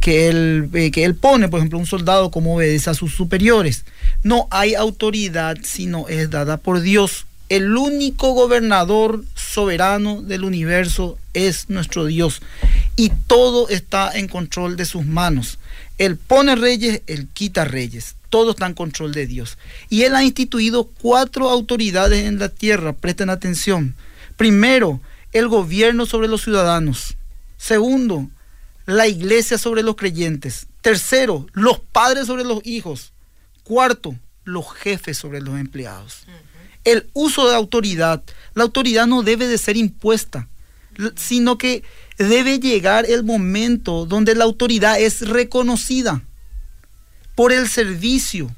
que 0.01 0.29
él, 0.29 0.69
eh, 0.73 0.91
que 0.93 1.05
él 1.05 1.17
pone, 1.17 1.49
por 1.49 1.59
ejemplo, 1.59 1.79
un 1.79 1.87
soldado 1.87 2.31
como 2.31 2.55
obedece 2.55 2.91
a 2.91 2.95
sus 2.95 3.13
superiores. 3.13 3.85
No 4.23 4.47
hay 4.51 4.75
autoridad 4.75 5.57
sino 5.63 6.09
es 6.09 6.31
dada 6.31 6.59
por 6.59 6.81
Dios. 6.81 7.27
El 7.49 7.77
único 7.77 8.33
gobernador 8.35 9.25
soberano 9.35 10.23
del 10.23 10.45
universo 10.45 11.19
es 11.35 11.69
nuestro 11.71 12.07
Dios. 12.07 12.41
Y 12.95 13.11
todo 13.27 13.69
está 13.69 14.13
en 14.13 14.29
control 14.29 14.77
de 14.77 14.85
sus 14.85 15.05
manos. 15.05 15.59
Él 15.99 16.17
pone 16.17 16.55
reyes, 16.55 17.03
él 17.09 17.29
quita 17.33 17.65
reyes. 17.65 18.15
Todo 18.33 18.53
está 18.53 18.65
en 18.65 18.73
control 18.73 19.13
de 19.13 19.27
Dios. 19.27 19.59
Y 19.91 20.05
él 20.05 20.15
ha 20.15 20.25
instituido 20.25 20.85
cuatro 20.85 21.51
autoridades 21.51 22.25
en 22.25 22.39
la 22.39 22.49
tierra. 22.49 22.95
Presten 22.95 23.29
atención. 23.29 23.95
Primero, 24.39 25.03
el 25.33 25.49
gobierno 25.49 26.07
sobre 26.07 26.29
los 26.29 26.41
ciudadanos. 26.41 27.19
Segundo, 27.59 28.31
la 28.87 29.07
iglesia 29.07 29.59
sobre 29.59 29.83
los 29.83 29.97
creyentes. 29.97 30.67
Tercero, 30.81 31.47
los 31.53 31.79
padres 31.79 32.27
sobre 32.27 32.45
los 32.45 32.65
hijos. 32.65 33.13
Cuarto, 33.65 34.17
los 34.45 34.73
jefes 34.73 35.19
sobre 35.19 35.43
los 35.43 35.61
empleados. 35.61 36.25
El 36.85 37.11
uso 37.13 37.51
de 37.51 37.55
autoridad. 37.55 38.23
La 38.55 38.63
autoridad 38.63 39.07
no 39.07 39.23
debe 39.23 39.47
de 39.47 39.59
ser 39.59 39.77
impuesta, 39.77 40.49
sino 41.17 41.59
que 41.59 41.83
debe 42.17 42.59
llegar 42.61 43.05
el 43.05 43.25
momento 43.25 44.07
donde 44.07 44.35
la 44.35 44.45
autoridad 44.45 44.99
es 44.99 45.21
reconocida 45.29 46.23
por 47.35 47.53
el 47.53 47.69
servicio. 47.69 48.51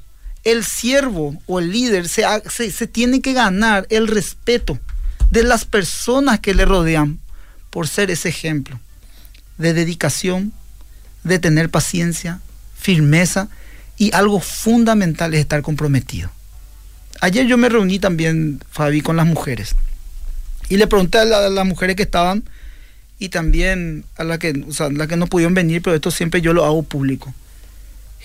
El 0.43 0.63
siervo 0.63 1.35
o 1.47 1.59
el 1.59 1.71
líder 1.71 2.07
se, 2.07 2.23
se- 2.49 2.87
tiene 2.87 3.21
que 3.21 3.33
ganar 3.33 3.87
el 3.89 4.07
respeto 4.07 4.77
de 5.31 5.41
las 5.43 5.65
personas 5.65 6.39
que 6.39 6.53
le 6.53 6.65
rodean 6.65 7.19
por 7.71 7.87
ser 7.87 8.11
ese 8.11 8.29
ejemplo 8.29 8.79
de 9.57 9.73
dedicación, 9.73 10.53
de 11.23 11.39
tener 11.39 11.69
paciencia, 11.71 12.41
firmeza 12.77 13.47
y 13.97 14.13
algo 14.13 14.39
fundamental 14.39 15.33
es 15.33 15.39
estar 15.39 15.61
comprometido. 15.63 16.29
Ayer 17.21 17.47
yo 17.47 17.57
me 17.57 17.69
reuní 17.69 17.97
también, 17.97 18.61
Fabi, 18.69 19.01
con 19.01 19.15
las 19.17 19.25
mujeres 19.25 19.75
y 20.69 20.77
le 20.77 20.85
pregunté 20.87 21.17
a, 21.19 21.25
la- 21.25 21.49
las 21.49 21.65
mujeres 21.65 21.95
que 21.95 22.03
estaban 22.03 22.43
y 23.17 23.29
también 23.29 24.05
a 24.17 24.23
las 24.25 24.37
que, 24.37 24.63
o 24.67 24.73
sea, 24.73 24.89
las 24.91 25.07
que 25.07 25.15
no 25.17 25.25
pudieron 25.25 25.53
venir, 25.55 25.81
pero 25.81 25.95
esto 25.95 26.11
siempre 26.11 26.41
yo 26.41 26.53
lo 26.53 26.65
hago 26.65 26.83
público. 26.83 27.33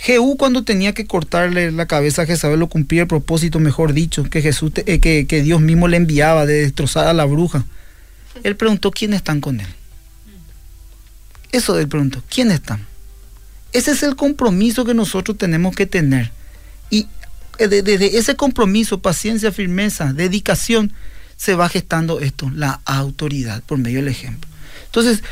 Jehú 0.02 0.36
cuando 0.38 0.64
tenía 0.64 0.94
que 0.94 1.06
cortarle 1.06 1.70
la 1.72 1.86
cabeza 1.86 2.22
a 2.22 2.26
Jezabel 2.26 2.58
lo 2.58 2.68
cumplía 2.68 3.02
el 3.02 3.08
propósito, 3.08 3.58
mejor 3.60 3.92
dicho, 3.92 4.24
que 4.24 4.40
Jesús 4.40 4.72
eh, 4.86 4.98
que, 4.98 5.26
que 5.26 5.42
Dios 5.42 5.60
mismo 5.60 5.88
le 5.88 5.98
enviaba 5.98 6.46
de 6.46 6.62
destrozar 6.62 7.06
a 7.06 7.12
la 7.12 7.26
bruja. 7.26 7.64
Él 8.42 8.56
preguntó 8.56 8.90
quiénes 8.90 9.18
están 9.18 9.40
con 9.42 9.60
él. 9.60 9.66
Eso 11.52 11.78
él 11.78 11.88
preguntó, 11.88 12.22
¿quiénes 12.30 12.54
están? 12.54 12.86
Ese 13.72 13.90
es 13.90 14.02
el 14.02 14.16
compromiso 14.16 14.84
que 14.84 14.94
nosotros 14.94 15.36
tenemos 15.36 15.74
que 15.76 15.84
tener. 15.86 16.30
Y 16.88 17.06
eh, 17.58 17.68
de- 17.68 17.82
desde 17.82 18.16
ese 18.18 18.36
compromiso, 18.36 19.02
paciencia, 19.02 19.52
firmeza, 19.52 20.12
dedicación, 20.12 20.92
se 21.36 21.54
va 21.54 21.68
gestando 21.68 22.20
esto, 22.20 22.50
la 22.54 22.80
autoridad, 22.84 23.62
por 23.64 23.78
medio 23.78 23.98
del 23.98 24.08
ejemplo. 24.08 24.48
Entonces, 24.86 25.22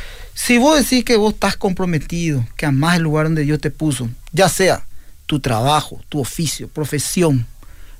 si 0.41 0.57
vos 0.57 0.79
decís 0.79 1.03
que 1.03 1.17
vos 1.17 1.33
estás 1.33 1.57
comprometido, 1.57 2.47
que 2.55 2.65
amás 2.65 2.95
el 2.95 3.03
lugar 3.03 3.25
donde 3.25 3.43
Dios 3.43 3.59
te 3.59 3.71
puso, 3.71 4.09
ya 4.31 4.47
sea 4.47 4.83
tu 5.25 5.41
trabajo, 5.41 6.01
tu 6.07 6.21
oficio, 6.21 6.69
profesión, 6.69 7.45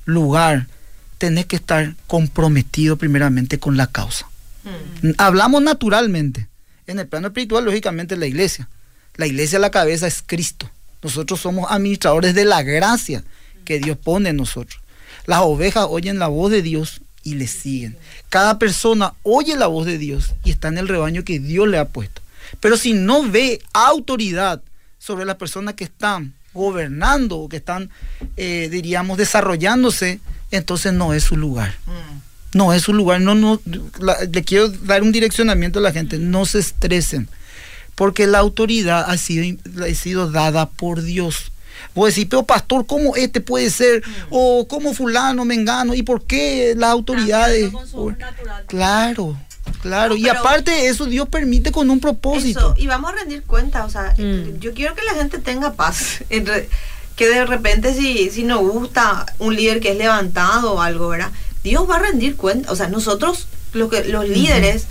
lugar, 0.06 0.68
tenés 1.18 1.48
que 1.48 1.58
estar 1.58 1.96
comprometido 2.08 2.96
primeramente 2.96 3.60
con 3.60 3.76
la 3.76 3.88
causa. 3.88 4.26
Mm. 4.64 5.12
Hablamos 5.18 5.62
naturalmente. 5.62 6.48
En 6.88 6.98
el 6.98 7.08
plano 7.08 7.28
espiritual, 7.28 7.66
lógicamente, 7.66 8.16
la 8.16 8.26
iglesia. 8.26 8.70
La 9.16 9.28
iglesia, 9.28 9.60
la 9.60 9.70
cabeza 9.70 10.08
es 10.08 10.24
Cristo. 10.26 10.72
Nosotros 11.04 11.42
somos 11.42 11.70
administradores 11.70 12.34
de 12.34 12.46
la 12.46 12.64
gracia 12.64 13.22
que 13.66 13.80
Dios 13.80 13.98
pone 13.98 14.30
en 14.30 14.38
nosotros. 14.38 14.82
Las 15.26 15.42
ovejas 15.42 15.88
oyen 15.90 16.20
la 16.20 16.28
voz 16.28 16.52
de 16.52 16.62
Dios 16.62 17.02
y 17.22 17.36
le 17.36 17.48
siguen. 17.48 17.98
Cada 18.30 18.58
persona 18.58 19.14
oye 19.24 19.58
la 19.58 19.68
voz 19.68 19.86
de 19.86 19.98
Dios 19.98 20.34
y 20.46 20.52
está 20.52 20.70
en 20.70 20.78
el 20.78 20.88
rebaño 20.88 21.26
que 21.26 21.40
Dios 21.40 21.68
le 21.68 21.78
ha 21.78 21.90
puesto. 21.90 22.22
Pero 22.60 22.78
si 22.78 22.94
no 22.94 23.24
ve 23.30 23.62
autoridad 23.74 24.62
sobre 24.98 25.26
las 25.26 25.36
personas 25.36 25.76
que 25.76 25.84
están 25.86 26.34
gobernando 26.54 27.38
o 27.38 27.50
que 27.50 27.58
están, 27.58 27.90
eh, 28.38 28.68
diríamos, 28.72 29.18
desarrollándose, 29.18 30.20
entonces 30.52 30.94
no 30.94 31.14
es 31.14 31.24
su 31.24 31.38
lugar. 31.38 31.76
Mm. 31.86 32.58
No 32.58 32.74
es 32.74 32.82
su 32.84 32.94
lugar. 32.94 33.22
No, 33.22 33.36
no, 33.36 33.62
la- 34.00 34.18
le 34.32 34.44
quiero 34.44 34.70
dar 34.70 35.04
un 35.04 35.12
direccionamiento 35.12 35.80
a 35.80 35.82
la 35.84 35.92
gente. 35.92 36.18
No 36.18 36.46
se 36.46 36.60
estresen. 36.60 37.30
Porque 37.96 38.26
la 38.28 38.40
autoridad 38.40 39.06
ha 39.10 39.18
sido, 39.18 39.58
ha 39.84 39.94
sido 39.94 40.32
dada 40.32 40.68
por 40.70 41.02
Dios. 41.02 41.52
Vos 41.94 42.10
decís, 42.10 42.28
pero 42.30 42.44
pastor, 42.44 42.86
¿cómo 42.86 43.16
este 43.16 43.40
puede 43.42 43.70
ser? 43.70 44.04
O 44.30 44.68
¿cómo 44.68 44.94
fulano, 44.94 45.46
mengano? 45.46 45.94
¿Y 45.94 46.02
por 46.04 46.26
qué 46.26 46.74
las 46.76 46.90
autoridades? 46.92 47.72
Claro, 48.68 49.38
claro. 49.82 50.16
No, 50.16 50.16
y 50.18 50.28
aparte 50.30 50.72
de 50.72 50.88
eso, 50.88 51.06
Dios 51.06 51.28
permite 51.30 51.72
con 51.72 51.90
un 51.90 52.00
propósito. 52.00 52.60
Eso, 52.60 52.76
y 52.78 52.88
vamos 52.88 53.12
a 53.12 53.16
rendir 53.16 53.44
cuenta, 53.44 53.86
o 53.86 53.90
sea, 53.90 54.14
Mm. 54.18 54.60
yo 54.60 54.74
quiero 54.74 54.96
que 54.96 55.04
la 55.04 55.14
gente 55.14 55.40
tenga 55.40 55.74
paz. 55.74 56.24
que 56.30 57.28
de 57.28 57.46
repente 57.46 57.94
si, 57.94 58.30
si 58.30 58.44
nos 58.44 58.60
gusta 58.62 59.26
un 59.40 59.54
líder 59.56 59.82
que 59.82 59.92
es 59.92 59.98
levantado 59.98 60.74
o 60.76 60.82
algo, 60.82 61.10
¿verdad? 61.10 61.32
Dios 61.64 61.90
va 61.90 61.98
a 61.98 62.00
rendir 62.00 62.38
cuenta, 62.38 62.72
o 62.72 62.76
sea, 62.78 62.88
nosotros, 62.88 63.48
lo 63.74 63.90
que, 63.90 64.06
los 64.06 64.28
líderes, 64.28 64.86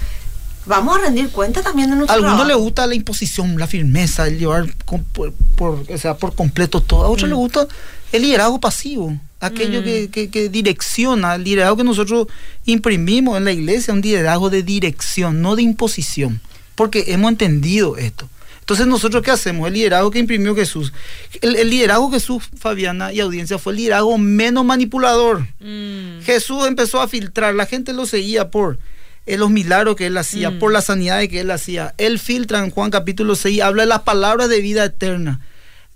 vamos 0.66 0.98
a 0.98 1.01
rendir 1.01 1.31
cuenta 1.31 1.62
también 1.62 1.88
de 1.88 1.94
A 1.94 1.96
nuestro 1.96 2.16
algunos 2.16 2.46
le 2.46 2.53
gusta 2.55 2.87
la 2.87 2.94
imposición, 2.94 3.59
la 3.59 3.66
firmeza, 3.66 4.27
el 4.27 4.38
llevar 4.38 4.66
con- 4.85 5.05
por, 5.05 5.33
por- 5.57 5.85
o 5.90 5.96
sea, 5.98 6.18
por 6.18 6.35
completo 6.35 6.83
todo. 6.83 7.05
A 7.07 7.09
otros 7.09 7.27
Mm. 7.29 7.33
le 7.33 7.37
gusta 7.37 7.66
el 8.12 8.20
liderazgo 8.22 8.61
pasivo, 8.61 9.16
aquello 9.40 9.81
Mm. 9.81 9.85
que, 9.85 10.09
que- 10.11 10.31
que 10.31 10.48
direcciona, 10.48 11.35
el 11.37 11.44
liderazgo 11.44 11.77
que 11.79 11.85
nosotros 11.85 12.27
imprimimos 12.64 13.37
en 13.38 13.44
la 13.44 13.53
iglesia, 13.53 13.94
un 13.94 14.01
liderazgo 14.01 14.51
de 14.51 14.62
dirección, 14.62 15.40
no 15.42 15.57
de 15.57 15.62
imposición, 15.62 16.40
porque 16.74 17.05
hemos 17.09 17.31
entendido 17.33 17.96
esto. 17.96 18.29
Entonces 18.61 18.87
nosotros 18.87 19.22
qué 19.22 19.31
hacemos? 19.31 19.66
El 19.68 19.74
liderazgo 19.74 20.11
que 20.11 20.18
imprimió 20.18 20.55
Jesús. 20.55 20.92
El, 21.40 21.57
el 21.57 21.70
liderazgo 21.70 22.11
que 22.11 22.16
Jesús, 22.20 22.44
Fabiana 22.59 23.12
y 23.14 23.20
audiencia, 23.20 23.57
fue 23.59 23.72
el 23.72 23.79
liderazgo 23.79 24.18
menos 24.18 24.62
manipulador. 24.64 25.46
Mm. 25.61 26.20
Jesús 26.22 26.66
empezó 26.66 27.01
a 27.01 27.09
filtrar, 27.09 27.55
la 27.55 27.64
gente 27.64 27.94
lo 27.94 28.05
seguía 28.05 28.51
por 28.51 28.79
eh, 29.24 29.37
los 29.38 29.51
milagros 29.51 29.96
que 29.96 30.07
él 30.07 30.16
hacía, 30.18 30.51
Mm. 30.51 30.59
por 30.59 30.72
las 30.72 30.87
sanidades 30.87 31.29
que 31.31 31.40
él 31.40 31.51
hacía. 31.51 31.94
Él 31.96 32.18
filtra 32.18 32.59
en 32.62 32.70
Juan 32.70 32.90
capítulo 32.90 33.37
6, 33.37 33.61
habla 33.62 33.83
de 33.85 33.88
las 33.88 34.03
palabras 34.03 34.48
de 34.51 34.61
vida 34.61 34.85
eterna. 34.85 35.40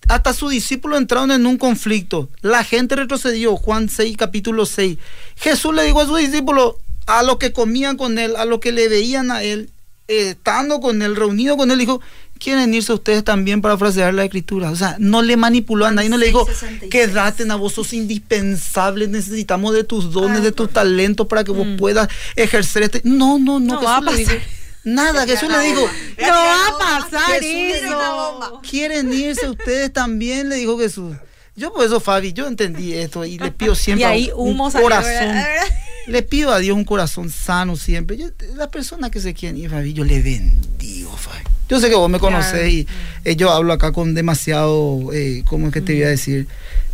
Hasta 0.09 0.33
sus 0.35 0.51
discípulos 0.51 0.99
entraron 0.99 1.31
en 1.31 1.47
un 1.47 1.57
conflicto. 1.59 2.29
La 2.41 2.65
gente 2.65 2.97
retrocedió, 2.97 3.57
Juan 3.57 3.88
6, 3.88 4.17
capítulo 4.17 4.67
6. 4.67 4.99
Jesús 5.37 5.75
le 5.75 5.85
dijo 5.85 6.01
a 6.01 6.07
sus 6.07 6.19
discípulos, 6.19 6.75
a 7.07 7.23
los 7.23 7.37
que 7.38 7.53
comían 7.53 7.97
con 7.97 8.19
él, 8.19 8.37
a 8.37 8.45
los 8.45 8.59
que 8.61 8.73
le 8.73 8.88
veían 8.88 9.31
a 9.31 9.43
él, 9.43 9.71
estando 10.09 10.81
con 10.81 11.03
él, 11.03 11.17
reunido 11.17 11.57
con 11.57 11.71
él, 11.71 11.79
dijo, 11.79 12.01
¿quieren 12.38 12.75
irse 12.75 12.93
ustedes 12.93 13.25
también 13.25 13.62
para 13.62 13.79
frasear 13.79 14.12
la 14.12 14.25
escritura? 14.25 14.71
O 14.71 14.77
sea, 14.77 14.97
no 14.99 15.23
le 15.23 15.37
manipuló 15.37 15.87
a 15.87 15.91
nadie, 15.93 16.09
no 16.09 16.19
le 16.19 16.27
dijo, 16.27 16.47
6:66. 16.47 16.88
quédate, 16.91 17.51
a 17.51 17.55
vos 17.57 17.73
sos 17.73 17.93
indispensable, 17.93 19.09
necesitamos 19.09 19.73
de 19.75 19.85
tus 19.85 20.12
dones, 20.12 20.38
Ay, 20.38 20.45
de 20.45 20.53
tus 20.53 20.71
talentos 20.71 21.27
para 21.27 21.45
que 21.45 21.53
vos 21.53 21.67
Mm. 21.67 21.77
puedas 21.77 22.09
ejercer 22.37 22.83
este... 22.83 23.01
No, 23.05 23.38
no, 23.38 23.61
no, 23.61 23.75
No 23.75 23.81
Jesús 23.81 23.87
va 23.88 23.97
a 23.97 24.01
le 24.01 24.25
pasar. 24.25 24.43
Nada, 24.85 25.27
Jesús 25.27 25.49
le 25.49 25.61
dijo, 25.61 25.88
No 26.21 26.29
va 26.29 26.66
a 26.66 26.79
pasar 26.79 27.42
eso. 27.42 28.61
¿quieren 28.68 29.12
irse 29.12 29.49
ustedes 29.49 29.92
también? 29.92 30.49
Le 30.49 30.57
dijo 30.57 30.79
Jesús. 30.79 31.16
Yo 31.55 31.73
por 31.73 31.85
eso, 31.85 32.01
Fabi, 32.01 32.33
yo 32.33 32.47
entendí 32.47 32.95
esto 32.95 33.25
y 33.27 33.38
le 33.38 33.53
pido 33.53 33.75
siempre 33.75 34.01
Y 34.03 34.05
ahí 34.11 34.31
un 34.35 34.57
salió, 34.71 34.85
corazón. 34.85 35.12
¿verdad? 35.12 35.66
Le 36.07 36.23
pido 36.23 36.51
a 36.51 36.59
Dios 36.59 36.75
un 36.77 36.85
corazón 36.85 37.31
sano 37.31 37.77
siempre. 37.77 38.16
Yo, 38.16 38.29
las 38.57 38.68
personas 38.68 39.11
que 39.11 39.21
se 39.21 39.35
quieren 39.35 39.59
ir, 39.59 39.68
Fabi, 39.71 39.92
yo 39.92 40.03
le 40.05 40.21
bendigo, 40.23 41.14
Fabi. 41.16 41.45
Yo 41.68 41.79
sé 41.79 41.88
que 41.90 41.95
vos 41.95 42.11
me 42.11 42.18
Claro. 42.18 42.37
conocés 42.37 42.73
y 42.73 42.87
eh, 43.25 43.37
yo 43.37 43.51
hablo 43.51 43.73
acá 43.75 43.92
con 43.92 44.14
demasiado, 44.14 45.11
eh, 45.12 45.42
¿cómo 45.47 45.68
es 45.68 45.73
que 45.75 45.81
te 45.83 45.92
voy 45.95 46.03
a 46.05 46.09
decir? 46.09 46.49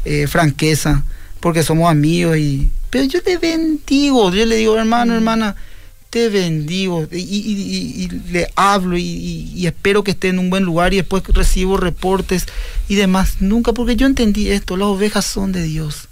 Eh, 0.04 0.26
franqueza, 0.26 1.04
porque 1.40 1.62
somos 1.62 1.90
amigos 1.90 2.36
y... 2.36 2.70
Pero 2.90 3.04
yo 3.04 3.20
le 3.24 3.38
bendigo, 3.38 4.32
yo 4.32 4.44
le 4.44 4.56
digo, 4.56 4.76
hermano, 4.78 5.14
hermana, 5.14 5.54
te 6.10 6.28
bendigo 6.30 7.06
y, 7.12 7.16
y- 7.18 7.22
y- 7.22 8.04
y 8.04 8.08
le 8.32 8.48
hablo 8.56 8.96
y, 8.96 9.66
espero 9.66 10.02
que 10.04 10.12
esté 10.12 10.28
en 10.28 10.38
un 10.38 10.48
buen 10.50 10.64
lugar 10.64 10.94
y 10.94 10.96
después 10.96 11.22
recibo 11.28 11.76
reportes 11.76 12.46
y 12.88 12.94
demás. 12.94 13.36
Nunca, 13.40 13.72
porque 13.74 13.94
yo 13.96 14.06
entendí 14.06 14.50
esto, 14.50 14.76
las 14.76 14.88
ovejas 14.88 15.26
son 15.26 15.52
de 15.52 15.62
Dios, 15.62 16.08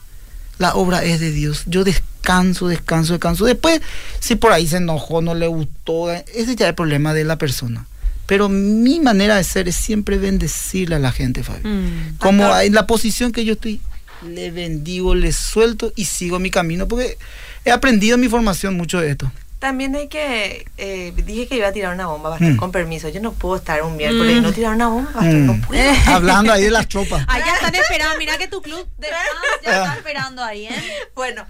la 0.59 0.75
obra 0.75 1.03
es 1.05 1.21
de 1.21 1.33
Dios. 1.33 1.63
Yo 1.67 1.83
descanso, 1.85 2.69
descanso, 2.69 3.15
descanso. 3.15 3.45
Después, 3.47 3.81
si 4.21 4.37
por 4.37 4.53
ahí 4.53 4.67
se 4.67 4.77
enojó, 4.79 5.23
no 5.23 5.35
le 5.35 5.47
gustó, 5.47 6.11
ese 6.13 6.57
ya 6.57 6.67
es 6.67 6.71
el 6.71 6.75
problema 6.75 7.15
de 7.15 7.25
la 7.25 7.37
persona. 7.39 7.87
Pero 8.27 8.49
mi 8.49 8.99
manera 9.01 9.37
de 9.37 9.45
ser 9.45 9.69
es 9.69 9.77
siempre 9.77 10.19
bendecirle 10.19 10.97
a 10.97 10.99
la 10.99 11.13
gente, 11.13 11.43
Fabio. 11.45 11.63
Mm. 11.71 12.17
Como 12.19 12.55
en 12.59 12.75
la 12.75 12.87
posición 12.87 13.31
que 13.33 13.45
yo 13.45 13.53
estoy, 13.55 13.81
le 14.29 14.51
bendigo, 14.51 15.15
le 15.15 15.33
suelto 15.33 15.93
y 15.95 16.07
sigo 16.07 16.39
mi 16.41 16.51
camino, 16.51 16.89
porque 16.89 17.17
he 17.65 17.71
aprendido 17.71 18.17
en 18.17 18.21
mi 18.23 18.29
formación 18.29 18.77
mucho 18.77 18.99
de 19.01 19.13
esto. 19.13 19.31
También 19.59 19.97
hay 19.97 20.09
que, 20.09 20.67
eh, 20.77 21.13
dije 21.17 21.49
que 21.49 21.57
iba 21.57 21.69
a 21.69 21.73
tirar 21.73 21.95
una 21.95 22.07
bomba, 22.07 22.31
Pastor, 22.31 22.49
Mm. 22.53 22.57
con 22.57 22.73
permiso. 22.73 23.09
Yo 23.09 23.21
no 23.23 23.33
puedo 23.33 23.57
estar 23.57 23.83
un 23.83 23.97
miércoles 23.97 24.37
y 24.37 24.41
Mm. 24.41 24.43
no 24.43 24.53
tirar 24.53 24.75
una 24.75 24.89
bomba, 24.89 25.11
Pastor, 25.13 25.33
Mm. 25.35 25.47
no 25.47 25.67
puedo. 25.67 25.83
Hablando 26.07 26.53
ahí 26.53 26.65
de 26.65 26.71
las 26.71 26.89
tropas. 26.89 27.25
Allá 27.27 27.55
están 27.55 27.75
esperando, 27.75 28.19
mira 28.19 28.37
que 28.37 28.49
tu 28.49 28.61
club 28.61 28.87
de 28.99 29.09
fans 29.09 29.65
ya 29.65 29.71
está 29.85 29.95
esperando 29.97 30.45
ahí, 30.45 30.67
¿eh? 30.67 30.83
Bueno, 31.15 31.45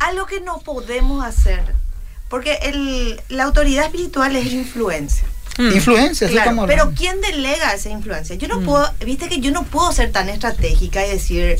algo 0.00 0.26
que 0.26 0.40
no 0.40 0.58
podemos 0.58 1.24
hacer, 1.24 1.62
porque 2.28 2.58
el, 2.62 3.20
la 3.28 3.44
autoridad 3.44 3.84
espiritual 3.84 4.34
es 4.34 4.46
influencia. 4.52 5.24
Mm. 5.58 5.68
Influencia, 5.76 6.28
Claro, 6.28 6.50
como 6.50 6.66
pero. 6.66 6.92
¿quién 6.96 7.20
delega 7.20 7.74
esa 7.74 7.90
influencia? 7.90 8.34
Yo 8.36 8.48
no 8.48 8.60
Mm. 8.60 8.64
puedo, 8.64 8.90
viste 9.04 9.28
que 9.28 9.38
yo 9.38 9.52
no 9.52 9.62
puedo 9.64 9.92
ser 9.92 10.10
tan 10.10 10.28
estratégica 10.30 11.06
y 11.06 11.10
decir, 11.10 11.58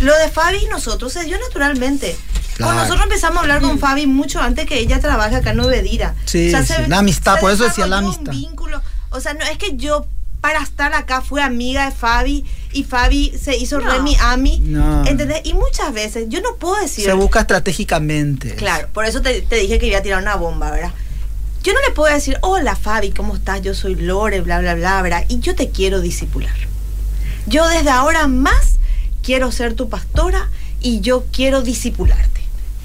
lo 0.00 0.16
de 0.18 0.28
Fabi 0.30 0.58
y 0.58 0.66
nosotros 0.66 1.12
se 1.12 1.24
dio 1.24 1.38
naturalmente. 1.38 2.16
Claro. 2.56 2.72
Cuando 2.72 2.82
nosotros 2.82 3.04
empezamos 3.04 3.38
a 3.38 3.40
hablar 3.40 3.60
con 3.60 3.78
Fabi 3.78 4.06
mucho 4.06 4.40
antes 4.40 4.66
que 4.66 4.78
ella 4.78 5.00
trabaje 5.00 5.36
acá 5.36 5.50
en 5.50 5.56
Novedira. 5.58 6.14
Sí, 6.24 6.50
sí, 6.50 6.72
la 6.88 6.98
amistad, 6.98 7.40
por 7.40 7.50
eso 7.50 7.64
decía 7.64 7.86
la 7.86 7.98
amistad. 7.98 8.32
Un 8.32 8.40
vínculo. 8.40 8.80
O 9.10 9.20
sea, 9.20 9.34
no 9.34 9.44
es 9.44 9.58
que 9.58 9.76
yo 9.76 10.06
para 10.40 10.62
estar 10.62 10.92
acá 10.94 11.22
fui 11.22 11.40
amiga 11.40 11.86
de 11.86 11.92
Fabi 11.96 12.44
y 12.72 12.84
Fabi 12.84 13.32
se 13.40 13.56
hizo 13.56 13.80
No. 13.80 13.90
re 13.90 14.00
mi 14.00 14.14
ami. 14.20 14.60
No. 14.60 15.04
¿Entendés? 15.06 15.40
Y 15.44 15.54
muchas 15.54 15.92
veces 15.94 16.26
yo 16.28 16.40
no 16.42 16.56
puedo 16.56 16.80
decir. 16.80 17.04
Se 17.04 17.12
busca 17.14 17.40
estratégicamente. 17.40 18.54
Claro, 18.56 18.88
por 18.92 19.04
eso 19.06 19.22
te, 19.22 19.40
te 19.42 19.56
dije 19.56 19.78
que 19.78 19.86
iba 19.86 19.98
a 19.98 20.02
tirar 20.02 20.20
una 20.22 20.36
bomba, 20.36 20.70
¿verdad? 20.70 20.92
Yo 21.62 21.72
no 21.72 21.80
le 21.80 21.92
puedo 21.94 22.12
decir, 22.12 22.36
hola 22.42 22.76
Fabi, 22.76 23.10
¿cómo 23.10 23.34
estás? 23.34 23.62
Yo 23.62 23.74
soy 23.74 23.94
Lore, 23.94 24.42
bla, 24.42 24.60
bla, 24.60 24.74
bla, 24.74 25.00
¿verdad? 25.00 25.24
Y 25.28 25.40
yo 25.40 25.54
te 25.54 25.70
quiero 25.70 26.00
disipular. 26.02 26.54
Yo 27.46 27.66
desde 27.68 27.88
ahora 27.90 28.26
más 28.26 28.78
quiero 29.24 29.50
ser 29.52 29.74
tu 29.74 29.88
pastora 29.88 30.50
y 30.80 31.00
yo 31.00 31.24
quiero 31.32 31.62
disipularte. 31.62 32.42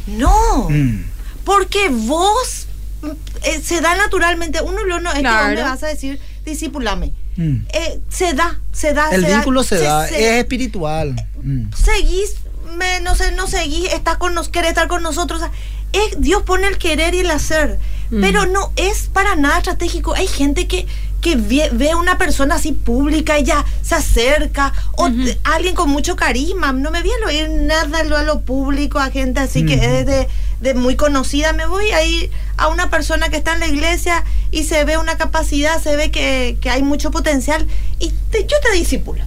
No, 0.07 0.69
Mm. 0.69 1.03
porque 1.43 1.89
vos 1.89 2.67
mm, 3.01 3.07
eh, 3.43 3.61
se 3.63 3.81
da 3.81 3.95
naturalmente, 3.95 4.61
uno 4.61 4.83
lo 4.85 4.99
no 4.99 5.09
es 5.11 5.17
que 5.17 5.21
vos 5.23 5.31
me 5.47 5.53
Claro. 5.55 5.61
vas 5.63 5.83
a 5.83 5.87
decir, 5.87 6.19
disipulame. 6.45 7.13
Mm. 7.37 7.65
Eh, 7.73 7.99
se 8.09 8.33
da, 8.33 8.59
se 8.71 8.93
da. 8.93 9.09
El 9.11 9.21
se 9.23 9.29
da, 9.29 9.35
vínculo 9.37 9.63
se, 9.63 9.77
da, 9.79 10.07
se- 10.07 10.29
es 10.35 10.35
espiritual. 10.43 11.15
Mm. 11.41 11.71
seguís, 11.73 12.35
me, 12.77 12.99
no 13.01 13.15
sé, 13.15 13.31
no 13.31 13.47
seguís, 13.47 13.91
estás 13.93 14.17
con 14.17 14.33
nos, 14.33 14.49
querés 14.49 14.69
estar 14.69 14.87
con 14.87 15.01
nosotros. 15.03 15.41
o 15.41 15.45
sea, 15.45 15.51
es, 15.93 16.19
Dios 16.21 16.43
pone 16.43 16.67
el 16.67 16.77
querer 16.77 17.13
y 17.15 17.19
el 17.19 17.31
hacer, 17.31 17.79
Mm. 18.11 18.21
pero 18.21 18.45
no 18.45 18.71
es 18.75 19.07
para 19.13 19.35
nada 19.35 19.57
estratégico. 19.59 20.13
Hay 20.15 20.27
gente 20.27 20.67
que, 20.67 20.85
que 21.21 21.35
ve, 21.35 21.69
ve 21.73 21.91
a 21.91 21.97
una 21.97 22.17
persona 22.17 22.55
así 22.55 22.71
pública 22.71 23.37
y 23.39 23.43
ya 23.43 23.65
se 23.81 23.95
acerca, 23.95 24.73
o 24.95 25.09
alguien 25.43 25.75
con 25.75 25.89
mucho 25.89 26.15
carisma. 26.15 26.71
No 26.71 26.91
me 26.91 27.01
voy 27.01 27.11
a 27.11 27.27
oír 27.27 27.49
nada 27.49 28.03
lo- 28.03 28.15
a 28.17 28.23
lo 28.23 28.41
público, 28.41 28.99
a 28.99 29.11
gente 29.11 29.39
así 29.41 29.65
que 29.65 29.73
es 29.99 30.05
de, 30.05 30.27
de 30.61 30.73
muy 30.75 30.95
conocida. 30.95 31.51
Me 31.53 31.65
voy 31.67 31.89
a 31.91 32.03
ir 32.05 32.31
a 32.57 32.67
una 32.67 32.89
persona 32.89 33.29
que 33.29 33.37
está 33.37 33.53
en 33.53 33.59
la 33.59 33.67
iglesia 33.67 34.23
y 34.51 34.63
se 34.63 34.83
ve 34.85 34.97
una 34.97 35.17
capacidad, 35.17 35.81
se 35.81 35.95
ve 35.95 36.09
que, 36.11 36.57
que 36.61 36.69
hay 36.69 36.83
mucho 36.83 37.11
potencial 37.11 37.67
y 37.99 38.13
te- 38.31 38.43
yo 38.47 38.55
te 38.61 38.77
disipulo. 38.77 39.23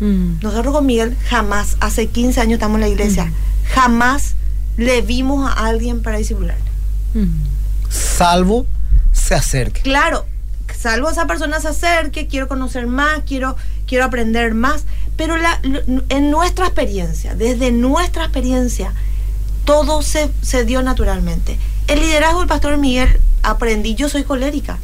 Mm. 0.00 0.38
Nosotros 0.42 0.72
con 0.72 0.86
Miguel 0.86 1.16
jamás, 1.28 1.76
hace 1.80 2.06
15 2.06 2.40
años 2.40 2.54
estamos 2.54 2.76
en 2.76 2.80
la 2.82 2.88
iglesia, 2.88 3.24
Mm. 3.26 3.32
jamás 3.74 4.34
le 4.76 5.02
vimos 5.02 5.50
a 5.50 5.66
alguien 5.66 6.02
para 6.02 6.18
disipular. 6.18 6.56
Mm. 7.14 7.26
Salvo 7.90 8.66
se 9.12 9.34
acerque. 9.34 9.80
Claro, 9.82 10.24
salvo 10.80 11.10
esa 11.10 11.26
persona 11.26 11.60
se 11.60 11.68
acerque, 11.68 12.26
quiero 12.26 12.46
conocer 12.48 12.86
más, 12.86 13.20
quiero, 13.26 13.56
quiero 13.86 14.04
aprender 14.04 14.54
más, 14.54 14.84
pero 15.16 15.36
la- 15.36 15.60
en 16.08 16.30
nuestra 16.30 16.66
experiencia, 16.66 17.34
desde 17.34 17.72
nuestra 17.72 18.24
experiencia, 18.24 18.92
todo 19.64 20.02
se, 20.02 20.30
se 20.42 20.64
dio 20.64 20.82
naturalmente. 20.82 21.58
El 21.88 22.00
liderazgo 22.00 22.38
del 22.40 22.48
pastor 22.48 22.76
Miguel 22.78 23.20
aprendí, 23.42 23.94
yo 23.94 24.08
soy 24.08 24.22
colérica 24.24 24.78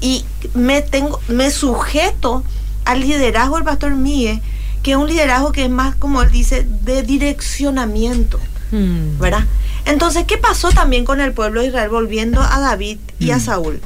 y 0.00 0.24
me 0.54 0.82
tengo, 0.82 1.20
me 1.28 1.50
sujeto 1.50 2.44
al 2.84 3.00
liderazgo 3.00 3.56
del 3.56 3.64
pastor 3.64 3.94
Miguel, 3.94 4.40
que 4.82 4.92
es 4.92 4.96
un 4.96 5.08
liderazgo 5.08 5.52
que 5.52 5.64
es 5.64 5.70
más, 5.70 5.94
como 5.96 6.22
él 6.22 6.30
dice, 6.30 6.64
de 6.82 7.02
direccionamiento, 7.02 8.38
Mm. 8.72 9.18
¿verdad? 9.20 9.44
Entonces, 9.84 10.24
¿qué 10.26 10.36
pasó 10.38 10.70
también 10.70 11.04
con 11.04 11.20
el 11.20 11.32
pueblo 11.32 11.60
de 11.60 11.68
Israel 11.68 11.90
volviendo 11.90 12.40
a 12.40 12.58
David 12.60 12.98
y 13.20 13.30
a 13.30 13.36
Mm. 13.36 13.40
Saúl? 13.40 13.80